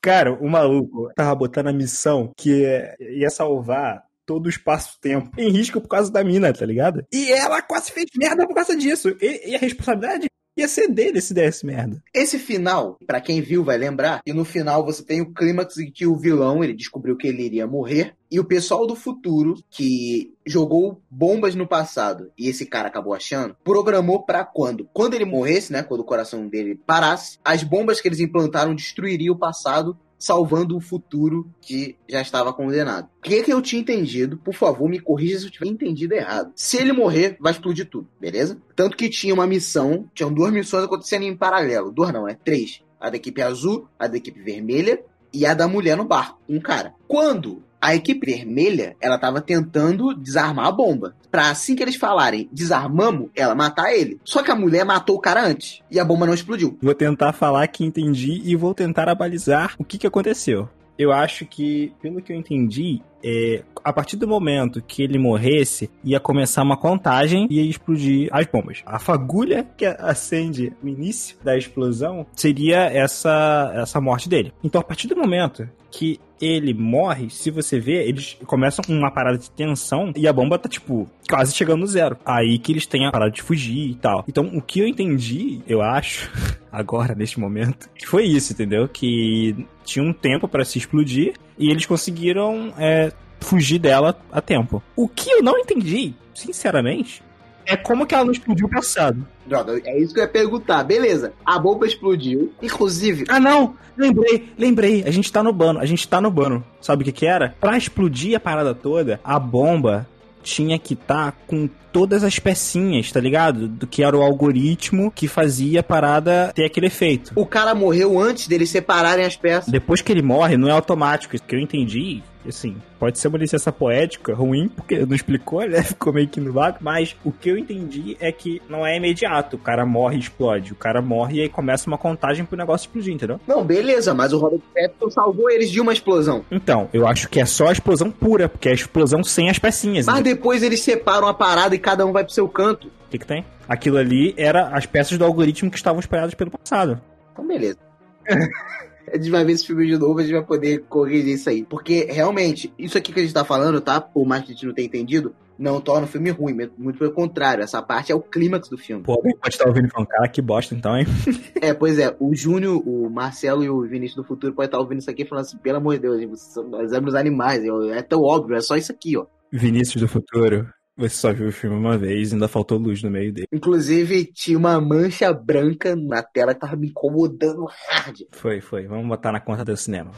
[0.00, 2.64] Cara, o maluco tava botando a missão que
[3.00, 7.04] ia salvar todo o espaço-tempo em risco por causa da mina, tá ligado?
[7.10, 9.16] E ela quase fez merda por causa disso.
[9.20, 10.28] E, e a responsabilidade
[10.58, 12.02] ia ser dele se desse merda.
[12.12, 15.90] Esse final, para quem viu vai lembrar, e no final você tem o clímax em
[15.90, 20.34] que o vilão, ele descobriu que ele iria morrer, e o pessoal do futuro, que
[20.46, 24.88] jogou bombas no passado, e esse cara acabou achando, programou para quando?
[24.92, 29.34] Quando ele morresse, né, quando o coração dele parasse, as bombas que eles implantaram destruiriam
[29.34, 33.08] o passado salvando o futuro que já estava condenado.
[33.18, 34.36] O que, que eu tinha entendido?
[34.38, 36.52] Por favor, me corrija se eu tiver entendido errado.
[36.54, 38.60] Se ele morrer, vai explodir tudo, beleza?
[38.74, 41.92] Tanto que tinha uma missão, tinham duas missões acontecendo em paralelo.
[41.92, 42.36] Duas não, né?
[42.44, 42.82] Três.
[43.00, 45.00] A da equipe azul, a da equipe vermelha
[45.32, 46.40] e a da mulher no barco.
[46.48, 46.94] Um cara.
[47.06, 51.14] Quando a equipe vermelha, ela tava tentando desarmar a bomba.
[51.30, 54.18] Pra assim que eles falarem, desarmamos, ela matar ele.
[54.24, 55.80] Só que a mulher matou o cara antes.
[55.90, 56.76] E a bomba não explodiu.
[56.82, 60.68] Vou tentar falar que entendi e vou tentar abalizar o que, que aconteceu.
[60.98, 65.88] Eu acho que, pelo que eu entendi, é, a partir do momento que ele morresse,
[66.02, 68.82] ia começar uma contagem e ia explodir as bombas.
[68.84, 74.52] A fagulha que acende no início da explosão seria essa, essa morte dele.
[74.64, 79.38] Então, a partir do momento que ele morre, se você vê, eles começam uma parada
[79.38, 82.16] de tensão e a bomba tá, tipo, quase chegando no zero.
[82.24, 84.24] Aí que eles têm a parada de fugir e tal.
[84.28, 86.30] Então, o que eu entendi, eu acho,
[86.70, 88.88] agora, neste momento, foi isso, entendeu?
[88.88, 94.82] Que tinha um tempo para se explodir e eles conseguiram é, fugir dela a tempo.
[94.96, 97.22] O que eu não entendi, sinceramente,
[97.68, 99.24] é como que ela não explodiu o passado.
[99.46, 100.82] Droga, é isso que eu ia perguntar.
[100.82, 102.52] Beleza, a bomba explodiu.
[102.62, 103.24] Inclusive.
[103.28, 103.76] Ah, não!
[103.96, 105.04] Lembrei, lembrei.
[105.06, 105.78] A gente tá no bano.
[105.78, 106.64] A gente tá no bano.
[106.80, 107.54] Sabe o que que era?
[107.60, 110.08] Pra explodir a parada toda, a bomba
[110.42, 113.68] tinha que estar tá com todas as pecinhas, tá ligado?
[113.68, 117.32] Do que era o algoritmo que fazia a parada ter aquele efeito.
[117.34, 119.70] O cara morreu antes deles separarem as peças.
[119.70, 121.34] Depois que ele morre, não é automático.
[121.34, 125.82] Isso que eu entendi assim, pode ser uma licença poética ruim, porque não explicou, né?
[125.84, 129.56] Ficou meio que no vácuo, mas o que eu entendi é que não é imediato.
[129.56, 130.72] O cara morre e explode.
[130.72, 133.40] O cara morre e aí começa uma contagem pro negócio explodir, entendeu?
[133.46, 136.44] Não, beleza, mas o Robert Pattinson salvou eles de uma explosão.
[136.50, 139.58] Então, eu acho que é só a explosão pura, porque é a explosão sem as
[139.58, 140.06] pecinhas.
[140.06, 140.36] Mas entendeu?
[140.36, 142.88] depois eles separam a parada e cada um vai pro seu canto.
[142.88, 143.44] O que, que tem?
[143.68, 147.00] Aquilo ali era as peças do algoritmo que estavam espalhadas pelo passado.
[147.32, 147.78] Então, beleza.
[149.12, 151.64] a gente vai ver esse filme de novo, a gente vai poder corrigir isso aí.
[151.64, 154.00] Porque, realmente, isso aqui que a gente tá falando, tá?
[154.00, 157.10] Por mais que a gente não tenha entendido, não torna o filme ruim, muito pelo
[157.10, 159.02] contrário, essa parte é o clímax do filme.
[159.02, 161.04] Pô, alguém pode estar ouvindo e falando, cara, que bosta então, hein?
[161.60, 165.00] é, pois é, o Júnior, o Marcelo e o Vinícius do futuro podem estar ouvindo
[165.00, 168.56] isso aqui e falando assim, pelo amor de Deus, nós somos animais, é tão óbvio,
[168.56, 169.26] é só isso aqui, ó.
[169.50, 173.32] Vinícius do futuro, você só viu o filme uma vez, ainda faltou luz no meio
[173.32, 173.46] dele.
[173.52, 178.22] Inclusive, tinha uma mancha branca na tela que tava me incomodando hard.
[178.32, 178.88] Foi, foi.
[178.88, 180.10] Vamos botar na conta do cinema.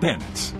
[0.00, 0.54] Bennett.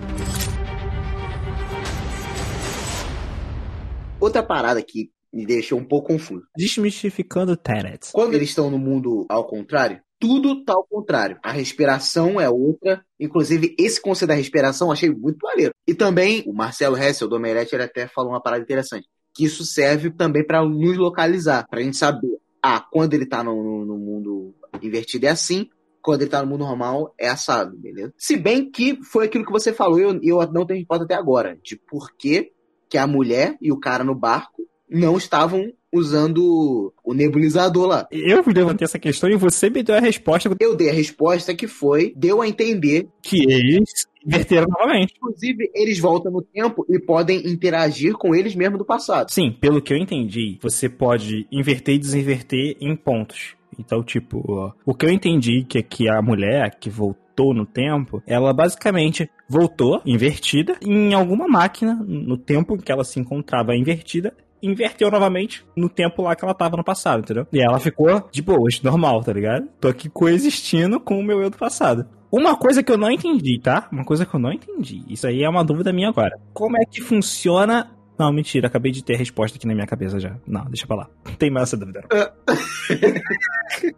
[4.19, 6.43] Outra parada que me deixou um pouco confuso.
[6.55, 8.11] Desmistificando Tenet.
[8.11, 11.39] Quando eles estão no mundo ao contrário, tudo tá ao contrário.
[11.43, 13.03] A respiração é outra.
[13.19, 15.71] Inclusive, esse conceito da respiração eu achei muito maneiro.
[15.87, 19.07] E também, o Marcelo Hessel, do Omelete, ele até falou uma parada interessante.
[19.33, 22.37] Que isso serve também para nos localizar, pra gente saber.
[22.61, 25.69] Ah, quando ele tá no, no mundo invertido é assim,
[26.01, 28.13] quando ele tá no mundo normal é assado, beleza?
[28.17, 31.57] Se bem que foi aquilo que você falou eu, eu não tenho resposta até agora.
[31.63, 32.51] De por que,
[32.89, 38.07] que a mulher e o cara no barco não estavam usando o nebulizador lá.
[38.11, 40.49] Eu levantei essa questão e você me deu a resposta.
[40.59, 45.13] Eu dei a resposta que foi, deu a entender que eles inverteram novamente.
[45.17, 49.31] Inclusive, eles voltam no tempo e podem interagir com eles mesmo do passado.
[49.31, 53.55] Sim, pelo que eu entendi, você pode inverter e desinverter em pontos.
[53.79, 58.21] Então, tipo, ó, o que eu entendi que, que a mulher que voltou no tempo,
[58.25, 64.33] ela basicamente voltou invertida em alguma máquina no tempo em que ela se encontrava invertida
[64.61, 67.47] inverteu novamente no tempo lá que ela tava no passado, entendeu?
[67.51, 69.67] E ela ficou de boas, normal, tá ligado?
[69.79, 72.05] Tô aqui coexistindo com o meu eu do passado.
[72.31, 73.87] Uma coisa que eu não entendi, tá?
[73.91, 75.03] Uma coisa que eu não entendi.
[75.07, 76.37] Isso aí é uma dúvida minha agora.
[76.53, 80.19] Como é que funciona não, mentira, acabei de ter a resposta aqui na minha cabeça
[80.19, 80.35] já.
[80.47, 81.09] Não, deixa pra lá.
[81.23, 82.03] Não tem mais essa dúvida.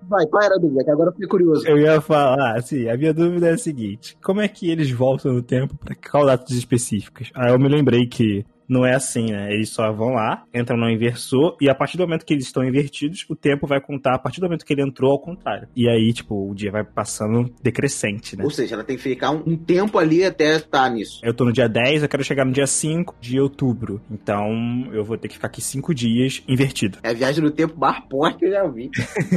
[0.10, 0.84] Vai, qual era a dúvida?
[0.84, 1.65] Que agora eu fiquei curioso.
[1.65, 5.32] Eu ia falar, assim, a minha dúvida é a seguinte: como é que eles voltam
[5.34, 7.32] no tempo pra qual datas específicas?
[7.34, 9.51] Aí eu me lembrei que não é assim, né?
[9.51, 12.63] Eles só vão lá, entram no inversor, e a partir do momento que eles estão
[12.63, 15.67] invertidos, o tempo vai contar a partir do momento que ele entrou ao contrário.
[15.75, 18.43] E aí, tipo, o dia vai passando decrescente, né?
[18.43, 21.19] Ou seja, ela tem que ficar um, um tempo ali até estar nisso.
[21.23, 24.01] Eu tô no dia 10, eu quero chegar no dia 5 de outubro.
[24.10, 26.99] Então, eu vou ter que ficar aqui 5 dias invertido.
[27.03, 27.75] É viagem no tempo
[28.10, 28.89] forte que eu já vi.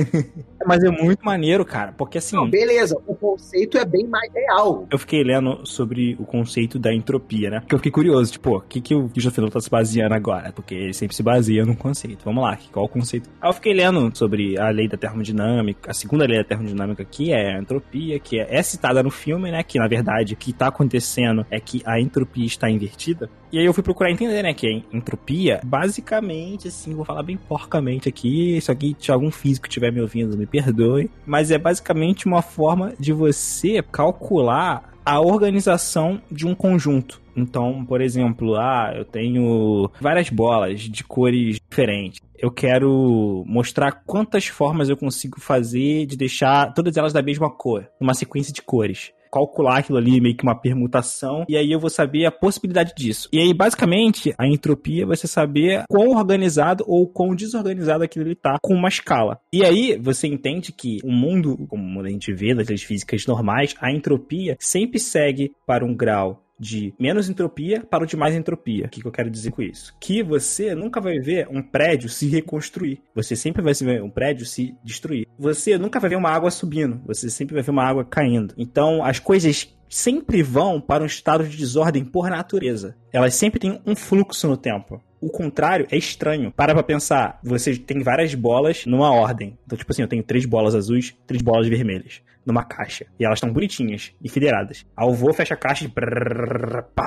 [0.67, 2.37] Mas é muito maneiro, cara, porque assim.
[2.37, 4.87] Não, beleza, o conceito é bem mais real.
[4.91, 7.61] Eu fiquei lendo sobre o conceito da entropia, né?
[7.61, 10.53] Porque eu fiquei curioso, tipo, o que, que o Christopher tá se baseando agora?
[10.53, 12.25] Porque ele sempre se baseia num conceito.
[12.25, 13.29] Vamos lá, qual o conceito?
[13.41, 17.33] Aí eu fiquei lendo sobre a lei da termodinâmica, a segunda lei da termodinâmica, que
[17.33, 19.63] é a entropia, que é, é citada no filme, né?
[19.63, 23.31] Que na verdade o que tá acontecendo é que a entropia está invertida.
[23.53, 27.37] E aí eu fui procurar entender, né, que a entropia, basicamente, assim, vou falar bem
[27.37, 32.25] porcamente aqui, se aqui se algum físico estiver me ouvindo, me perdoe, mas é basicamente
[32.25, 37.22] uma forma de você calcular a organização de um conjunto.
[37.37, 42.21] Então, por exemplo, ah, eu tenho várias bolas de cores diferentes.
[42.39, 47.89] Eu quero mostrar quantas formas eu consigo fazer de deixar todas elas da mesma cor,
[48.01, 51.89] numa sequência de cores calcular aquilo ali, meio que uma permutação, e aí eu vou
[51.89, 53.31] saber a possibilidade disso.
[53.33, 58.35] E aí, basicamente, a entropia vai ser saber quão organizado ou quão desorganizado aquilo ali
[58.35, 59.41] tá com uma escala.
[59.51, 63.75] E aí, você entende que o mundo, como a gente vê nas leis físicas normais,
[63.81, 68.87] a entropia sempre segue para um grau de menos entropia para o de mais entropia.
[68.87, 69.93] O que, que eu quero dizer com isso?
[69.99, 73.03] Que você nunca vai ver um prédio se reconstruir.
[73.17, 75.27] Você sempre vai ver um prédio se destruir.
[75.37, 77.01] Você nunca vai ver uma água subindo.
[77.05, 78.55] Você sempre vai ver uma água caindo.
[78.57, 82.97] Então, as coisas sempre vão para um estado de desordem por natureza.
[83.13, 85.03] Elas sempre têm um fluxo no tempo.
[85.21, 86.53] O contrário é estranho.
[86.53, 89.59] Para pra pensar, você tem várias bolas numa ordem.
[89.67, 93.07] Então, tipo assim, eu tenho três bolas azuis, três bolas vermelhas numa caixa.
[93.19, 94.85] E elas estão bonitinhas e federadas.
[94.97, 95.93] Aí fecha a caixa e...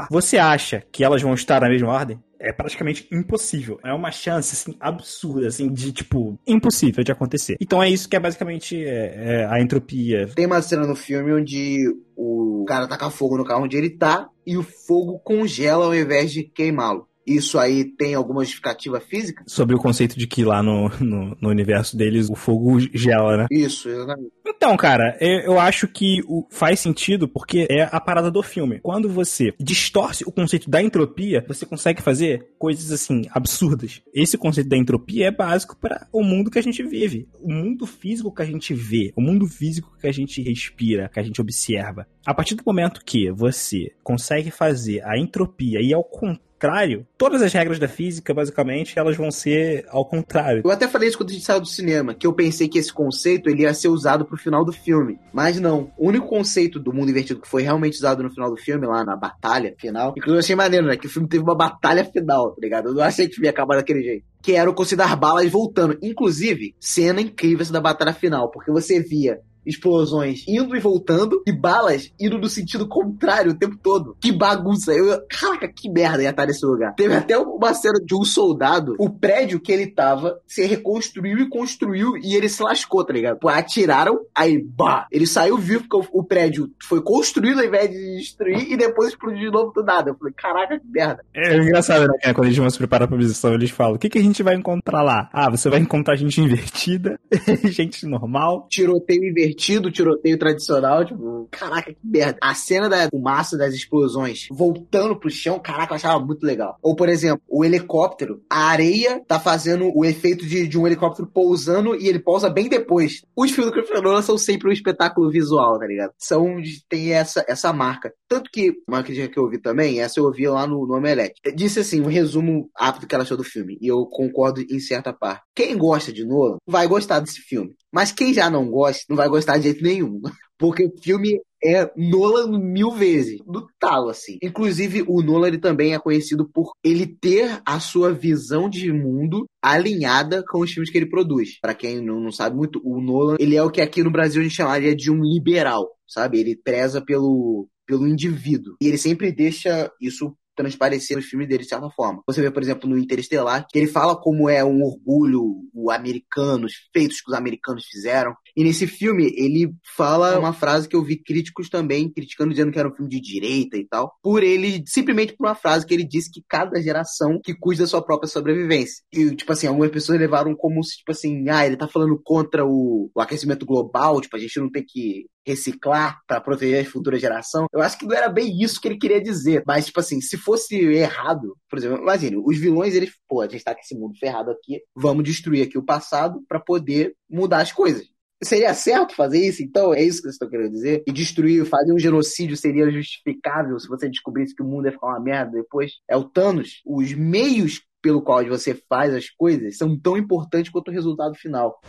[0.10, 2.20] Você acha que elas vão estar na mesma ordem?
[2.40, 3.80] é praticamente impossível.
[3.84, 7.56] É uma chance, assim, absurda, assim, de, tipo, impossível de acontecer.
[7.60, 10.28] Então é isso que é basicamente é, é a entropia.
[10.36, 11.84] Tem uma cena no filme onde
[12.16, 16.32] o cara taca fogo no carro onde ele tá e o fogo congela ao invés
[16.32, 19.44] de queimá-lo isso aí tem alguma justificativa física?
[19.48, 23.46] Sobre o conceito de que lá no, no, no universo deles o fogo gela, né?
[23.52, 24.32] Isso, exatamente.
[24.46, 28.80] Então, cara, é, eu acho que faz sentido porque é a parada do filme.
[28.82, 34.02] Quando você distorce o conceito da entropia, você consegue fazer coisas assim absurdas.
[34.14, 37.86] Esse conceito da entropia é básico para o mundo que a gente vive, o mundo
[37.88, 41.42] físico que a gente vê, o mundo físico que a gente respira, que a gente
[41.42, 42.08] observa.
[42.26, 47.42] A partir do momento que você consegue fazer a entropia e ao contrário contrário, todas
[47.42, 50.62] as regras da física, basicamente, elas vão ser ao contrário.
[50.66, 52.92] Eu até falei isso quando a gente saiu do cinema, que eu pensei que esse
[52.92, 55.20] conceito ele ia ser usado pro final do filme.
[55.34, 55.92] Mas não.
[55.98, 59.04] O único conceito do mundo invertido que foi realmente usado no final do filme, lá
[59.04, 60.98] na batalha final, inclusive eu achei maneiro, né?
[60.98, 62.90] Que o filme teve uma batalha final, tá ligado?
[62.90, 65.98] Eu não achei que ia acabar daquele jeito que era o das balas voltando.
[66.04, 71.52] Inclusive, cena incrível essa da batalha final, porque você via explosões indo e voltando e
[71.52, 74.16] balas indo no sentido contrário o tempo todo.
[74.22, 74.94] Que bagunça.
[74.94, 76.94] Eu, caraca, que merda ia estar nesse lugar.
[76.96, 81.50] Teve até uma cena de um soldado, o prédio que ele tava se reconstruiu e
[81.50, 83.40] construiu e ele se lascou, tá ligado?
[83.40, 87.90] Pô, atiraram, aí, bah, ele saiu vivo porque o, o, prédio foi construído ao invés
[87.90, 90.12] de destruir e depois explodiu de novo do nada.
[90.12, 91.24] Eu falei, caraca, que merda.
[91.34, 92.34] É engraçado, né?
[92.34, 94.56] Quando eles vão se preparar pra missão, eles falam, o que, que a gente vai
[94.56, 95.30] encontrar lá?
[95.34, 97.20] Ah, você vai encontrar gente invertida,
[97.66, 98.68] gente normal.
[98.70, 102.38] Tiroteio invertido divertido o tiroteio tradicional, tipo, caraca, que merda.
[102.42, 106.78] A cena da fumaça das explosões voltando pro chão, caraca, eu achava muito legal.
[106.82, 111.28] Ou, por exemplo, o helicóptero, a areia tá fazendo o efeito de, de um helicóptero
[111.28, 113.24] pousando e ele pousa bem depois.
[113.36, 116.12] Os filmes do Christopher Nolan são sempre um espetáculo visual, tá ligado?
[116.18, 118.14] São, tem essa, essa marca.
[118.28, 121.40] Tanto que, uma crítica que eu ouvi também, essa eu ouvi lá no, no Omelete,
[121.56, 125.14] disse assim, um resumo rápido que ela achou do filme, e eu concordo em certa
[125.14, 125.44] parte.
[125.56, 127.76] Quem gosta de Nolan vai gostar desse filme.
[127.96, 130.22] Mas quem já não gosta, não vai gostar de jeito nenhum.
[130.60, 134.38] Porque o filme é Nolan mil vezes, do talo, assim.
[134.44, 139.46] Inclusive, o Nolan ele também é conhecido por ele ter a sua visão de mundo
[139.62, 141.58] alinhada com os filmes que ele produz.
[141.62, 144.42] Para quem não, não sabe muito, o Nolan, ele é o que aqui no Brasil
[144.42, 146.40] a gente chamaria de um liberal, sabe?
[146.40, 148.76] Ele preza pelo, pelo indivíduo.
[148.82, 152.22] E ele sempre deixa isso transparecer nos filmes dele, de certa forma.
[152.28, 156.66] Você vê, por exemplo, no Interestelar, que ele fala como é um orgulho o americano,
[156.66, 158.36] os feitos que os americanos fizeram.
[158.56, 162.80] E nesse filme, ele fala uma frase que eu vi críticos também criticando, dizendo que
[162.80, 166.08] era um filme de direita e tal, por ele, simplesmente por uma frase que ele
[166.08, 169.04] disse que cada geração que cuida da sua própria sobrevivência.
[169.12, 172.66] E, tipo assim, algumas pessoas levaram como se, tipo assim, ah, ele tá falando contra
[172.66, 177.20] o, o aquecimento global, tipo, a gente não tem que reciclar para proteger a futura
[177.20, 177.68] geração.
[177.72, 179.64] Eu acho que não era bem isso que ele queria dizer.
[179.68, 183.64] Mas, tipo assim, se fosse errado, por exemplo, imagine, os vilões, eles, pô, a gente
[183.64, 187.72] tá com esse mundo ferrado aqui, vamos destruir aqui o passado para poder mudar as
[187.72, 188.15] coisas.
[188.46, 189.92] Seria certo fazer isso, então?
[189.92, 191.04] É isso que vocês estão querendo dizer?
[191.08, 195.08] E destruir, fazer um genocídio seria justificável se você descobrisse que o mundo ia ficar
[195.08, 195.94] uma merda depois?
[196.08, 196.84] É o Thanos.
[196.86, 201.82] Os meios pelo qual você faz as coisas são tão importantes quanto o resultado final.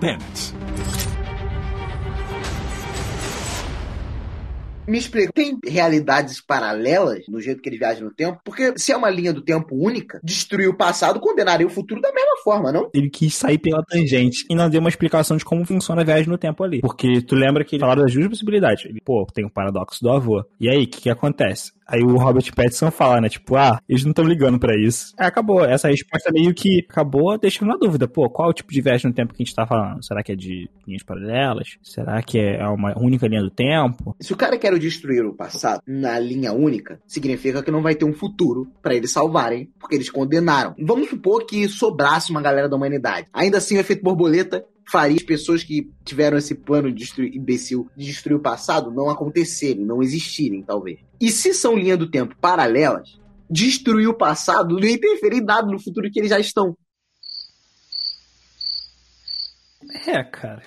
[0.00, 0.71] Bennett.
[4.86, 8.40] Me explica, tem realidades paralelas no jeito que eles viajam no tempo?
[8.44, 12.12] Porque se é uma linha do tempo única, destruir o passado condenaria o futuro da
[12.12, 12.90] mesma forma, não?
[12.92, 16.28] Ele quis sair pela tangente e não deu uma explicação de como funciona a viagem
[16.28, 16.80] no tempo ali.
[16.80, 18.84] Porque tu lembra que ele falou das duas possibilidades.
[18.84, 20.44] Ele, pô, tem o paradoxo do avô.
[20.58, 21.72] E aí, o que, que acontece?
[21.92, 23.28] Aí o Robert Pattinson fala, né?
[23.28, 25.12] Tipo, ah, eles não estão ligando para isso.
[25.18, 25.62] Aí acabou.
[25.62, 28.08] Essa resposta meio que acabou deixando na dúvida.
[28.08, 30.02] Pô, qual o tipo de viagem no tempo que a gente tá falando?
[30.02, 31.76] Será que é de linhas paralelas?
[31.82, 34.16] Será que é uma única linha do tempo?
[34.18, 38.06] Se o cara quer destruir o passado na linha única, significa que não vai ter
[38.06, 40.74] um futuro para eles salvarem, porque eles condenaram.
[40.78, 43.26] Vamos supor que sobrasse uma galera da humanidade.
[43.34, 47.90] Ainda assim, o efeito borboleta faria as pessoas que tiveram esse plano de destruir, imbecil
[47.96, 51.00] de destruir o passado não acontecerem, não existirem, talvez.
[51.20, 55.82] E se são linhas do tempo paralelas, destruir o passado não interferir em nada no
[55.82, 56.76] futuro que eles já estão.
[60.06, 60.62] É, cara.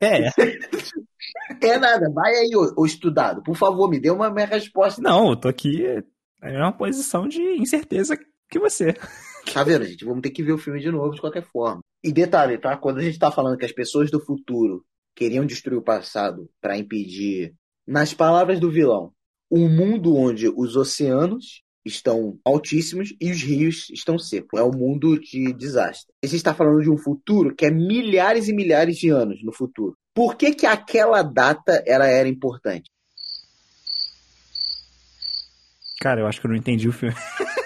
[0.00, 0.28] É.
[1.62, 2.10] é nada.
[2.12, 3.42] Vai aí, ô, ô, estudado.
[3.42, 5.02] Por favor, me dê uma minha resposta.
[5.02, 5.84] Não, eu tô aqui
[6.42, 8.16] é uma posição de incerteza
[8.48, 8.94] que você.
[9.52, 10.04] Tá vendo, gente?
[10.04, 11.80] Vamos ter que ver o filme de novo de qualquer forma.
[12.06, 12.76] E detalhe, tá?
[12.76, 16.78] Quando a gente tá falando que as pessoas do futuro queriam destruir o passado para
[16.78, 17.52] impedir,
[17.84, 19.12] nas palavras do vilão,
[19.50, 24.60] um mundo onde os oceanos estão altíssimos e os rios estão secos.
[24.60, 26.14] É um mundo de desastre.
[26.22, 29.52] A gente está falando de um futuro que é milhares e milhares de anos no
[29.52, 29.96] futuro.
[30.14, 32.88] Por que, que aquela data ela era importante?
[36.00, 37.16] Cara, eu acho que eu não entendi o filme.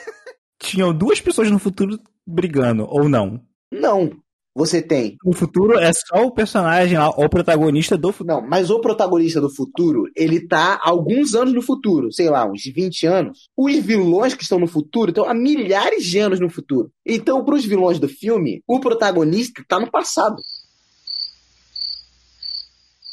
[0.59, 3.45] Tinham duas pessoas no futuro brigando, ou não?
[3.71, 4.11] Não
[4.55, 5.17] você tem.
[5.25, 8.41] O futuro é só o personagem lá, o protagonista do futuro.
[8.41, 12.65] Não, mas o protagonista do futuro, ele tá alguns anos no futuro, sei lá, uns
[12.65, 13.49] 20 anos.
[13.57, 16.91] Os vilões que estão no futuro estão há milhares de anos no futuro.
[17.07, 20.37] Então, para os vilões do filme, o protagonista tá no passado.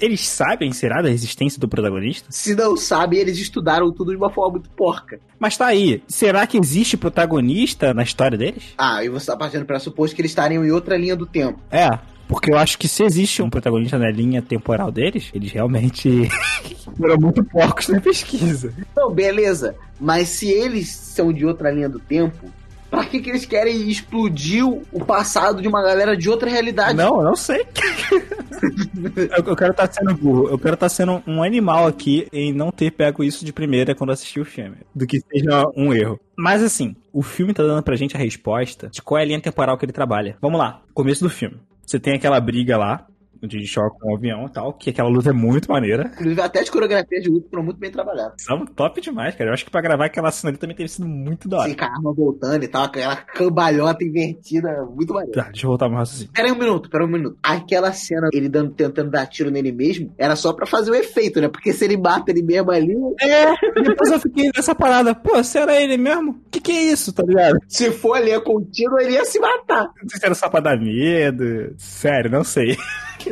[0.01, 2.27] Eles sabem, será, da existência do protagonista?
[2.31, 5.21] Se não sabem, eles estudaram tudo de uma forma muito porca.
[5.39, 8.75] Mas tá aí, será que existe protagonista na história deles?
[8.77, 11.61] Ah, e você tá partindo para suposto que eles estariam em outra linha do tempo.
[11.71, 16.29] É, porque eu acho que se existe um protagonista na linha temporal deles, eles realmente
[16.97, 18.73] foram muito porcos na pesquisa.
[18.97, 19.77] Não, beleza.
[20.01, 22.51] Mas se eles são de outra linha do tempo,
[22.95, 26.95] Pra que, que eles querem explodir o passado de uma galera de outra realidade?
[26.97, 27.67] Não, eu não sei.
[29.17, 30.49] eu, eu, quero estar tá sendo burro.
[30.49, 33.97] Eu quero estar tá sendo um animal aqui em não ter pego isso de primeira
[33.97, 34.77] quando assisti o filme.
[34.95, 36.21] Do que seja um erro.
[36.37, 39.41] Mas assim, o filme tá dando pra gente a resposta de qual é a linha
[39.41, 40.37] temporal que ele trabalha.
[40.41, 41.57] Vamos lá, começo do filme.
[41.85, 43.07] Você tem aquela briga lá
[43.43, 46.11] de choque com o avião e tal, que aquela luta é muito maneira.
[46.15, 48.35] Inclusive, até as coreografias de luta foram muito bem trabalhadas.
[48.39, 49.51] São top demais, cara.
[49.51, 51.69] Eu acho que pra gravar aquela cena ali também teve sido muito da hora.
[51.69, 55.39] Sim, com a arma voltando e tal, aquela cambalhota invertida, muito maneiro.
[55.39, 56.29] Tá, deixa eu voltar mais assim.
[56.29, 57.39] Pera aí um minuto, pera aí um minuto.
[57.43, 61.41] Aquela cena, ele dando, tentando dar tiro nele mesmo, era só pra fazer o efeito,
[61.41, 61.49] né?
[61.49, 62.95] Porque se ele mata ele mesmo ali...
[63.21, 65.15] É, depois eu fiquei nessa parada.
[65.15, 66.33] Pô, se era ele mesmo?
[66.33, 67.59] O que que é isso, tá ligado?
[67.69, 69.91] Se for ali a contínuo, ele ia se matar.
[70.03, 71.75] Não sei se era só pra dar medo.
[71.77, 72.77] Sério, não sei.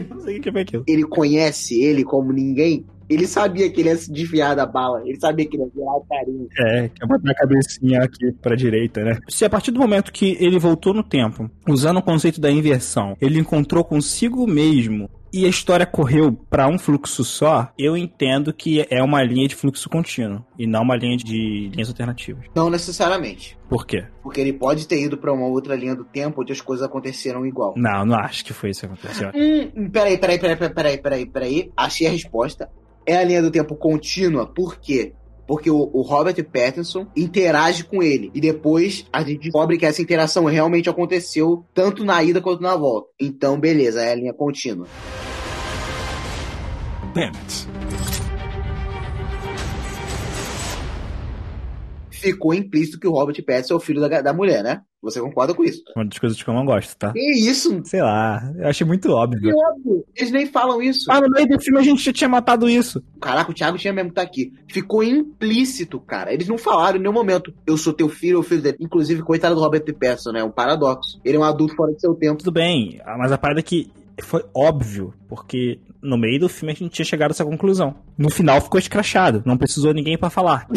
[0.09, 0.85] Não sei o que foi aquilo.
[0.87, 2.85] Ele conhece ele como ninguém.
[3.09, 5.03] Ele sabia que ele ia se desviar da bala.
[5.05, 6.49] Ele sabia que ele ia virar o carinho.
[6.59, 9.19] É, quer botar a cabecinha aqui pra direita, né?
[9.29, 13.17] Se a partir do momento que ele voltou no tempo, usando o conceito da inversão,
[13.21, 18.87] ele encontrou consigo mesmo e a história correu para um fluxo só, eu entendo que
[18.91, 22.45] é uma linha de fluxo contínuo e não uma linha de linhas alternativas.
[22.55, 23.59] Não necessariamente.
[23.69, 24.05] Por quê?
[24.23, 27.47] Porque ele pode ter ido para uma outra linha do tempo onde as coisas aconteceram
[27.47, 27.73] igual.
[27.77, 29.31] Não, não acho que foi isso que aconteceu.
[29.35, 31.73] Hum, peraí, peraí, peraí, peraí, peraí, peraí.
[31.77, 32.69] Achei a resposta.
[33.07, 35.15] É a linha do tempo contínua, por quê?
[35.47, 38.31] porque o, o, Robert Pattinson interage com ele.
[38.33, 42.77] E depois a gente descobre que essa interação realmente aconteceu tanto na ida quanto na
[42.77, 43.09] volta.
[43.21, 44.87] Então, beleza, é a linha contínua.
[47.15, 47.67] Bennett.
[52.23, 54.83] ficou implícito que o Robert Pattinson é o filho da, da mulher, né?
[55.03, 55.83] Você concorda com isso?
[55.97, 57.13] Uma das coisas que eu não gosto, tá?
[57.13, 57.83] Que isso?
[57.85, 59.41] Sei lá, eu achei muito óbvio.
[59.41, 60.05] Que óbvio.
[60.15, 61.11] Eles nem falam isso.
[61.11, 63.03] Ah, no meio do filme a gente já tinha matado isso.
[63.21, 64.53] Caraca, o Thiago tinha mesmo que tá aqui.
[64.69, 66.33] Ficou implícito, cara.
[66.33, 67.53] Eles não falaram em nenhum momento.
[67.67, 68.77] Eu sou teu filho ou filho dele.
[68.79, 70.45] Inclusive, coitado do Robert Pattinson, né?
[70.45, 71.21] Um paradoxo.
[71.25, 72.39] Ele é um adulto fora de seu tempo.
[72.39, 73.91] Tudo bem, mas a parada é que
[74.21, 77.95] foi óbvio, porque no meio do filme a gente tinha chegado a essa conclusão.
[78.19, 80.67] No final ficou escrachado, não precisou ninguém para falar.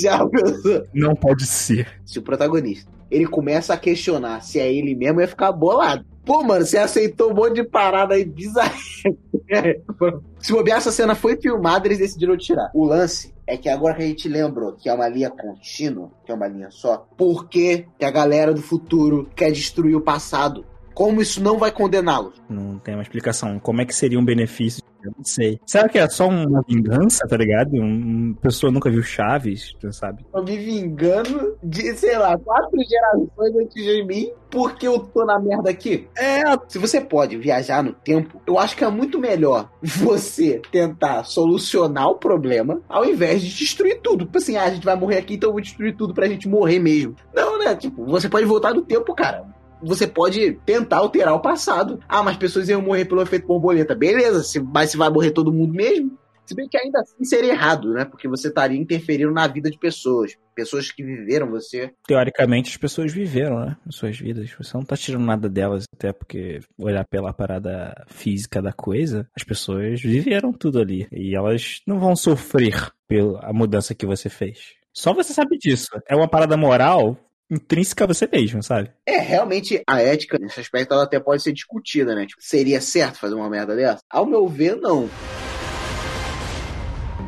[0.00, 0.84] Já pensou?
[0.92, 1.86] Não pode ser.
[2.04, 6.04] Se o protagonista ele começa a questionar se é ele mesmo, ia ficar bolado.
[6.24, 8.74] Pô, mano, você aceitou um monte de parada aí bizarra.
[10.40, 12.68] se bobear, essa cena foi filmada, eles decidiram tirar.
[12.74, 16.32] O lance é que agora que a gente lembrou que é uma linha contínua, que
[16.32, 20.66] é uma linha só, por que a galera do futuro quer destruir o passado?
[20.96, 22.42] Como isso não vai condená-los?
[22.48, 23.58] Não tem uma explicação.
[23.58, 24.82] Como é que seria um benefício?
[25.04, 25.60] Eu não sei.
[25.66, 27.74] Será que é só uma vingança, tá ligado?
[27.74, 30.24] Uma pessoa nunca viu Chaves, tu sabe?
[30.34, 35.38] Eu me vingando de, sei lá, quatro gerações antes de mim, porque eu tô na
[35.38, 36.08] merda aqui.
[36.16, 41.24] É, se você pode viajar no tempo, eu acho que é muito melhor você tentar
[41.24, 44.24] solucionar o problema ao invés de destruir tudo.
[44.24, 46.48] Tipo assim, ah, a gente vai morrer aqui, então eu vou destruir tudo pra gente
[46.48, 47.14] morrer mesmo.
[47.34, 47.76] Não, né?
[47.76, 52.00] Tipo, você pode voltar no tempo, cara você pode tentar alterar o passado.
[52.08, 53.94] Ah, mas pessoas iam morrer pelo efeito borboleta.
[53.94, 56.18] Beleza, mas se vai morrer todo mundo mesmo?
[56.46, 58.04] Se bem que ainda assim seria errado, né?
[58.04, 60.36] Porque você estaria interferindo na vida de pessoas.
[60.54, 61.92] Pessoas que viveram você.
[62.06, 63.76] Teoricamente, as pessoas viveram, né?
[63.84, 64.54] As suas vidas.
[64.56, 69.42] Você não tá tirando nada delas, até porque olhar pela parada física da coisa, as
[69.42, 71.08] pessoas viveram tudo ali.
[71.10, 74.76] E elas não vão sofrer pela mudança que você fez.
[74.92, 75.88] Só você sabe disso.
[76.08, 77.18] É uma parada moral
[77.50, 78.90] intrínseca a você mesmo, sabe?
[79.06, 82.26] É, realmente a ética nesse aspecto ela até pode ser discutida, né?
[82.26, 84.00] Tipo, seria certo fazer uma merda dessa?
[84.10, 85.08] Ao meu ver, não.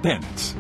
[0.03, 0.57] Bennett.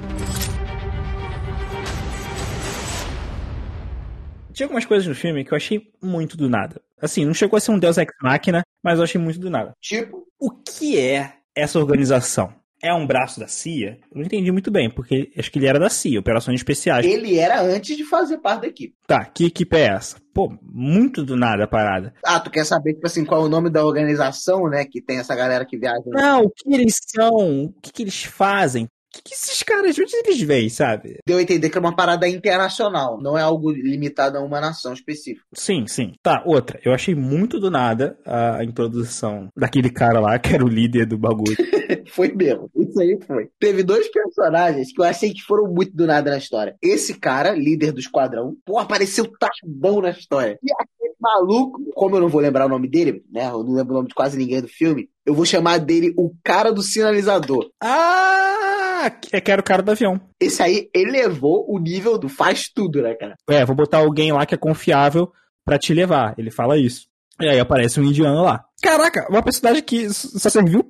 [4.53, 6.81] Tinha algumas coisas no filme que eu achei muito do nada.
[7.01, 9.73] Assim, não chegou a ser um Deus Ex Machina, mas eu achei muito do nada.
[9.81, 10.27] Tipo?
[10.37, 12.53] O que é essa organização?
[12.83, 13.99] É um braço da CIA?
[14.11, 17.05] Eu não entendi muito bem, porque acho que ele era da CIA, Operações Especiais.
[17.05, 18.95] Ele era antes de fazer parte da equipe.
[19.07, 20.17] Tá, que equipe é essa?
[20.33, 22.15] Pô, muito do nada a parada.
[22.25, 25.19] Ah, tu quer saber, tipo assim, qual é o nome da organização, né, que tem
[25.19, 26.03] essa galera que viaja?
[26.07, 30.17] Não, o que eles são, o que, que eles fazem, que, que esses caras, onde
[30.17, 31.19] eles vêm, sabe?
[31.27, 34.93] Deu a entender que é uma parada internacional, não é algo limitado a uma nação
[34.93, 35.45] específica.
[35.55, 36.13] Sim, sim.
[36.23, 36.81] Tá, outra.
[36.85, 41.19] Eu achei muito do nada a introdução daquele cara lá, que era o líder do
[41.19, 41.57] bagulho.
[42.13, 42.71] foi mesmo.
[42.77, 43.49] Isso aí foi.
[43.59, 46.77] Teve dois personagens que eu achei que foram muito do nada na história.
[46.83, 49.27] Esse cara, líder do esquadrão, pô, apareceu
[49.65, 50.59] bom na história.
[50.63, 53.49] E aquele maluco, como eu não vou lembrar o nome dele, né?
[53.49, 55.09] Eu não lembro o nome de quase ninguém do filme.
[55.25, 57.71] Eu vou chamar dele o cara do sinalizador.
[57.83, 60.21] Ah, é que era o cara do avião.
[60.41, 63.35] Esse aí elevou o nível do faz tudo, né, cara?
[63.49, 65.33] É, vou botar alguém lá que é confiável
[65.65, 66.35] para te levar.
[66.39, 67.07] Ele fala isso.
[67.41, 68.65] E aí aparece um indiano lá.
[68.83, 70.85] Caraca, uma personagem que só serviu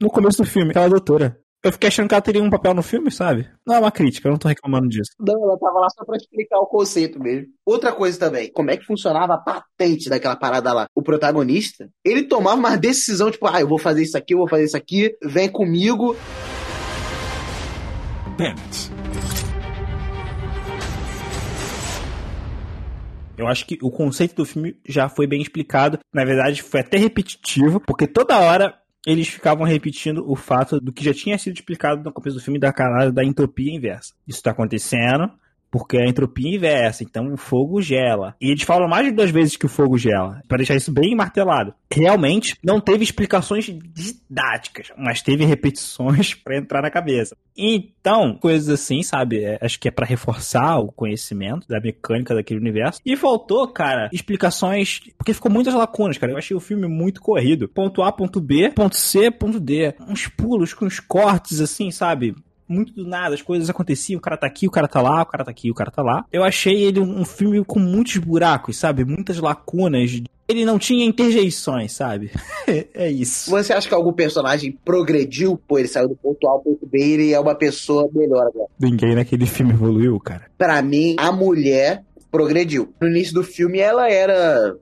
[0.00, 1.38] no começo do filme, aquela doutora.
[1.64, 3.48] Eu fiquei achando que ela teria um papel no filme, sabe?
[3.66, 5.12] Não é uma crítica, eu não tô reclamando disso.
[5.18, 7.46] Não, ela tava lá só pra explicar o conceito mesmo.
[7.64, 10.86] Outra coisa também, como é que funcionava a patente daquela parada lá?
[10.94, 14.48] O protagonista, ele tomava uma decisão, tipo, ah, eu vou fazer isso aqui, eu vou
[14.48, 16.14] fazer isso aqui, vem comigo.
[18.34, 18.90] Bennett.
[23.36, 25.98] Eu acho que o conceito do filme já foi bem explicado.
[26.12, 28.74] Na verdade, foi até repetitivo, porque toda hora
[29.06, 32.58] eles ficavam repetindo o fato do que já tinha sido explicado no começo do filme
[32.58, 34.14] da canal da entropia inversa.
[34.26, 35.30] Isso está acontecendo
[35.74, 38.36] porque a entropia inversa, então o fogo gela.
[38.40, 41.16] E eles falam mais de duas vezes que o fogo gela, para deixar isso bem
[41.16, 41.74] martelado.
[41.92, 47.36] Realmente não teve explicações didáticas, mas teve repetições para entrar na cabeça.
[47.56, 49.42] Então, coisas assim, sabe?
[49.42, 53.00] É, acho que é para reforçar o conhecimento da mecânica daquele universo.
[53.04, 56.30] E faltou, cara, explicações, porque ficou muitas lacunas, cara.
[56.30, 57.68] Eu achei o filme muito corrido.
[57.68, 59.92] Ponto A, ponto B, ponto C, ponto D.
[60.08, 62.36] Uns pulos com uns cortes assim, sabe?
[62.68, 65.26] Muito do nada, as coisas aconteciam, o cara tá aqui, o cara tá lá, o
[65.26, 66.24] cara tá aqui, o cara tá lá.
[66.32, 69.04] Eu achei ele um filme com muitos buracos, sabe?
[69.04, 70.22] Muitas lacunas.
[70.46, 72.30] Ele não tinha interjeições, sabe?
[72.94, 73.50] é isso.
[73.50, 76.98] Você acha que algum personagem progrediu, pô, ele saiu do ponto A ao ponto B
[76.98, 78.68] e ele é uma pessoa melhor agora?
[78.78, 80.46] Ninguém naquele filme evoluiu, cara.
[80.58, 82.92] Para mim, a mulher progrediu.
[83.00, 84.76] No início do filme, ela era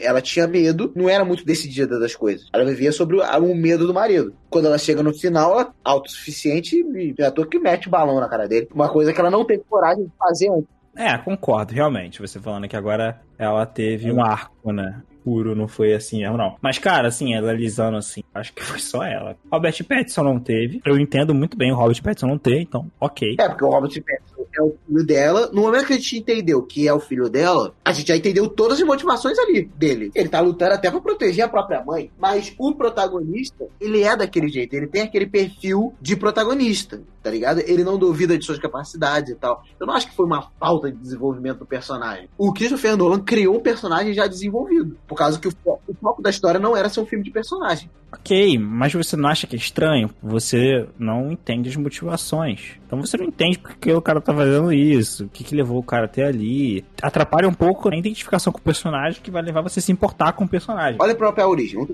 [0.00, 2.48] ela tinha medo, não era muito decidida das coisas.
[2.52, 4.34] Ela vivia sobre o, o medo do marido.
[4.50, 8.20] Quando ela chega no final, ela é autossuficiente e é ator que mete o balão
[8.20, 8.68] na cara dele.
[8.74, 10.68] Uma coisa que ela não teve coragem de fazer antes.
[10.96, 12.20] É, concordo, realmente.
[12.20, 15.00] Você falando que agora ela teve um arco, né?
[15.28, 16.56] puro, não foi assim, não.
[16.62, 19.36] Mas, cara, assim, analisando assim, acho que foi só ela.
[19.52, 20.80] Robert Pattinson não teve.
[20.86, 23.36] Eu entendo muito bem o Robert Pattinson não ter, então, ok.
[23.38, 24.27] É, porque o Robert Pattinson
[24.58, 25.50] é o filho dela.
[25.52, 28.48] No momento que a gente entendeu que é o filho dela, a gente já entendeu
[28.48, 30.10] todas as motivações ali dele.
[30.14, 32.10] Ele tá lutando até pra proteger a própria mãe.
[32.18, 34.74] Mas o protagonista, ele é daquele jeito.
[34.74, 37.60] Ele tem aquele perfil de protagonista, tá ligado?
[37.60, 39.62] Ele não duvida de suas capacidades e tal.
[39.78, 42.28] Eu não acho que foi uma falta de desenvolvimento do personagem.
[42.36, 44.96] O Christopher Nolan criou um personagem já desenvolvido.
[45.06, 45.52] Por causa que o,
[45.86, 47.90] o foco da história não era ser um filme de personagem.
[48.12, 50.10] Ok, mas você não acha que é estranho?
[50.22, 52.77] Você não entende as motivações.
[52.88, 55.82] Então você não entende porque o cara tá fazendo isso, o que, que levou o
[55.82, 56.82] cara até ali.
[57.02, 60.32] Atrapalha um pouco a identificação com o personagem que vai levar você a se importar
[60.32, 60.96] com o personagem.
[60.98, 61.86] Olha a própria origem.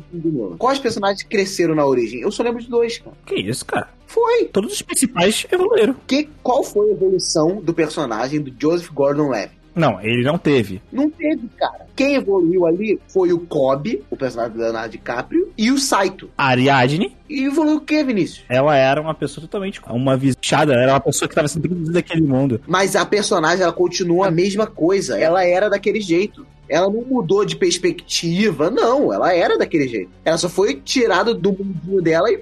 [0.57, 2.21] Quais personagens cresceram na origem?
[2.21, 3.17] Eu só lembro de dois, cara.
[3.27, 3.89] Que isso, cara?
[4.07, 4.45] Foi.
[4.45, 5.97] Todos os principais evoluíram.
[6.07, 9.64] Que, qual foi a evolução do personagem do Joseph Gordon-Levitt?
[9.75, 10.81] Não, ele não teve.
[10.93, 11.87] Não teve, cara.
[11.97, 16.31] Quem evoluiu ali foi o Kobe, o personagem do Leonardo DiCaprio, e o Saito.
[16.37, 17.17] A Ariadne.
[17.29, 18.45] E evoluiu o que, Vinícius?
[18.49, 19.81] Ela era uma pessoa totalmente.
[19.89, 22.61] Uma viciada, era uma pessoa que estava sendo introduzida daquele mundo.
[22.67, 25.19] Mas a personagem, ela continua a mesma coisa.
[25.19, 26.47] Ela era daquele jeito.
[26.69, 29.13] Ela não mudou de perspectiva, não.
[29.13, 30.11] Ela era daquele jeito.
[30.25, 32.39] Ela só foi tirada do mundinho dela e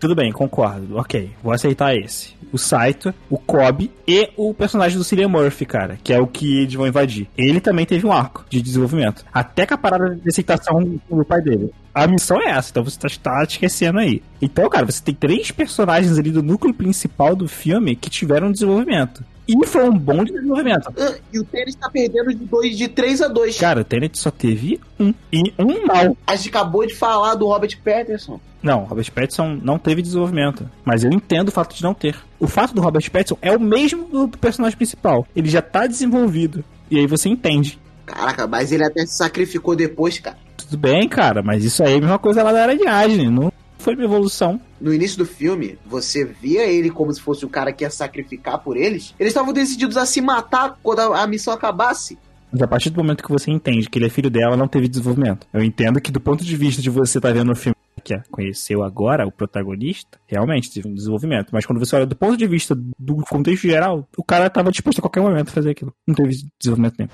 [0.00, 0.96] tudo bem, concordo.
[0.96, 2.37] Ok, vou aceitar esse.
[2.52, 6.62] O Saito, o Kobe e o personagem do Cillian Murphy, cara, que é o que
[6.62, 7.28] eles vão invadir.
[7.36, 9.24] Ele também teve um arco de desenvolvimento.
[9.32, 11.70] Até com a parada de aceitação do pai dele.
[11.94, 14.22] A missão é essa, então você tá, tá esquecendo aí.
[14.40, 19.24] Então, cara, você tem três personagens ali do núcleo principal do filme que tiveram desenvolvimento.
[19.48, 20.92] E foi um bom desenvolvimento.
[20.98, 24.18] Ah, e o Tênis tá perdendo de, dois, de 3 a 2 Cara, o Tenet
[24.18, 25.14] só teve um.
[25.32, 26.14] E um mal.
[26.26, 28.38] A gente acabou de falar do Robert Pattinson.
[28.62, 30.68] Não, Robert Pattinson não teve desenvolvimento.
[30.84, 32.14] Mas eu entendo o fato de não ter.
[32.38, 35.26] O fato do Robert Pattinson é o mesmo do personagem principal.
[35.34, 36.62] Ele já tá desenvolvido.
[36.90, 37.78] E aí você entende.
[38.04, 40.36] Caraca, mas ele até se sacrificou depois, cara.
[40.58, 43.30] Tudo bem, cara, mas isso aí é a mesma coisa lá da Ariadne.
[43.30, 44.60] Não foi uma evolução.
[44.80, 48.58] No início do filme, você via ele como se fosse o cara que ia sacrificar
[48.58, 49.14] por eles.
[49.18, 52.18] Eles estavam decididos a se matar quando a, a missão acabasse.
[52.50, 54.88] Mas a partir do momento que você entende que ele é filho dela, não teve
[54.88, 55.46] desenvolvimento.
[55.52, 58.18] Eu entendo que do ponto de vista de você estar tá vendo o filme que
[58.30, 61.50] conheceu agora o protagonista, realmente teve um desenvolvimento.
[61.52, 64.98] Mas quando você olha do ponto de vista do contexto geral, o cara estava disposto
[64.98, 65.92] a qualquer momento a fazer aquilo.
[66.06, 67.10] Não teve desenvolvimento nenhum.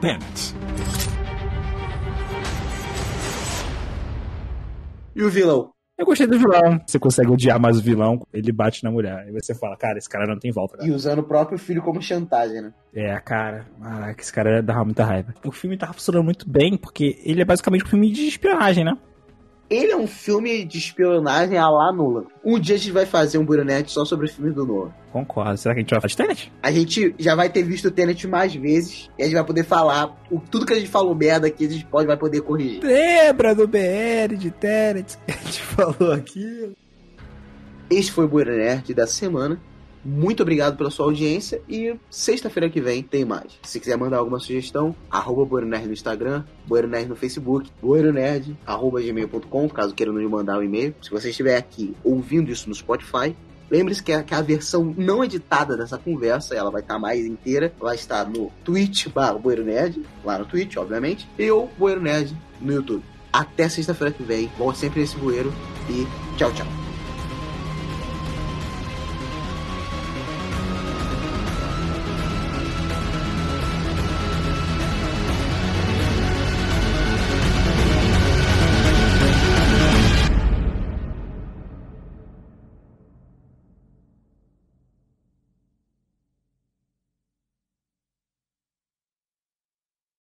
[0.00, 0.54] Bennett.
[5.20, 5.70] E o vilão?
[5.98, 6.80] Eu gostei do vilão.
[6.86, 9.18] Você consegue odiar mais o vilão, ele bate na mulher.
[9.18, 10.78] Aí você fala, cara, esse cara não tem volta.
[10.78, 10.88] Cara.
[10.88, 12.72] E usando o próprio filho como chantagem, né?
[12.94, 15.34] É, cara, caraca, esse cara dava muita raiva.
[15.44, 18.94] O filme tava funcionando muito bem, porque ele é basicamente um filme de espionagem, né?
[19.70, 22.24] Ele é um filme de espionagem a lá Nolan.
[22.44, 24.92] Um dia a gente vai fazer um Buronete só sobre o filme do Nolan.
[25.12, 25.56] Concordo.
[25.56, 26.52] Será que a gente vai de Tenet?
[26.60, 29.62] A gente já vai ter visto o Tenet mais vezes e a gente vai poder
[29.62, 32.82] falar o, tudo que a gente falou merda aqui, a gente pode, vai poder corrigir.
[32.82, 36.72] Lembra do BR de Tenet que a gente falou aqui?
[37.88, 39.60] Este foi o Buronete da semana.
[40.04, 43.58] Muito obrigado pela sua audiência e sexta-feira que vem tem mais.
[43.62, 49.68] Se quiser mandar alguma sugestão, arroba Boronerd no Instagram, Boronerd no Facebook, boronerd, arroba gmail.com,
[49.68, 50.94] caso queira nos mandar um e-mail.
[51.02, 53.36] Se você estiver aqui ouvindo isso no Spotify,
[53.70, 57.94] Lembre-se que, que, a versão não editada dessa conversa, ela vai estar mais inteira, vai
[57.94, 63.04] estar no Twitch barra Nerd, lá no Twitch, obviamente, e o Bueiro Nerd no YouTube.
[63.32, 65.52] Até sexta-feira que vem, bom sempre nesse bueiro
[65.88, 66.04] e
[66.36, 66.79] tchau, tchau.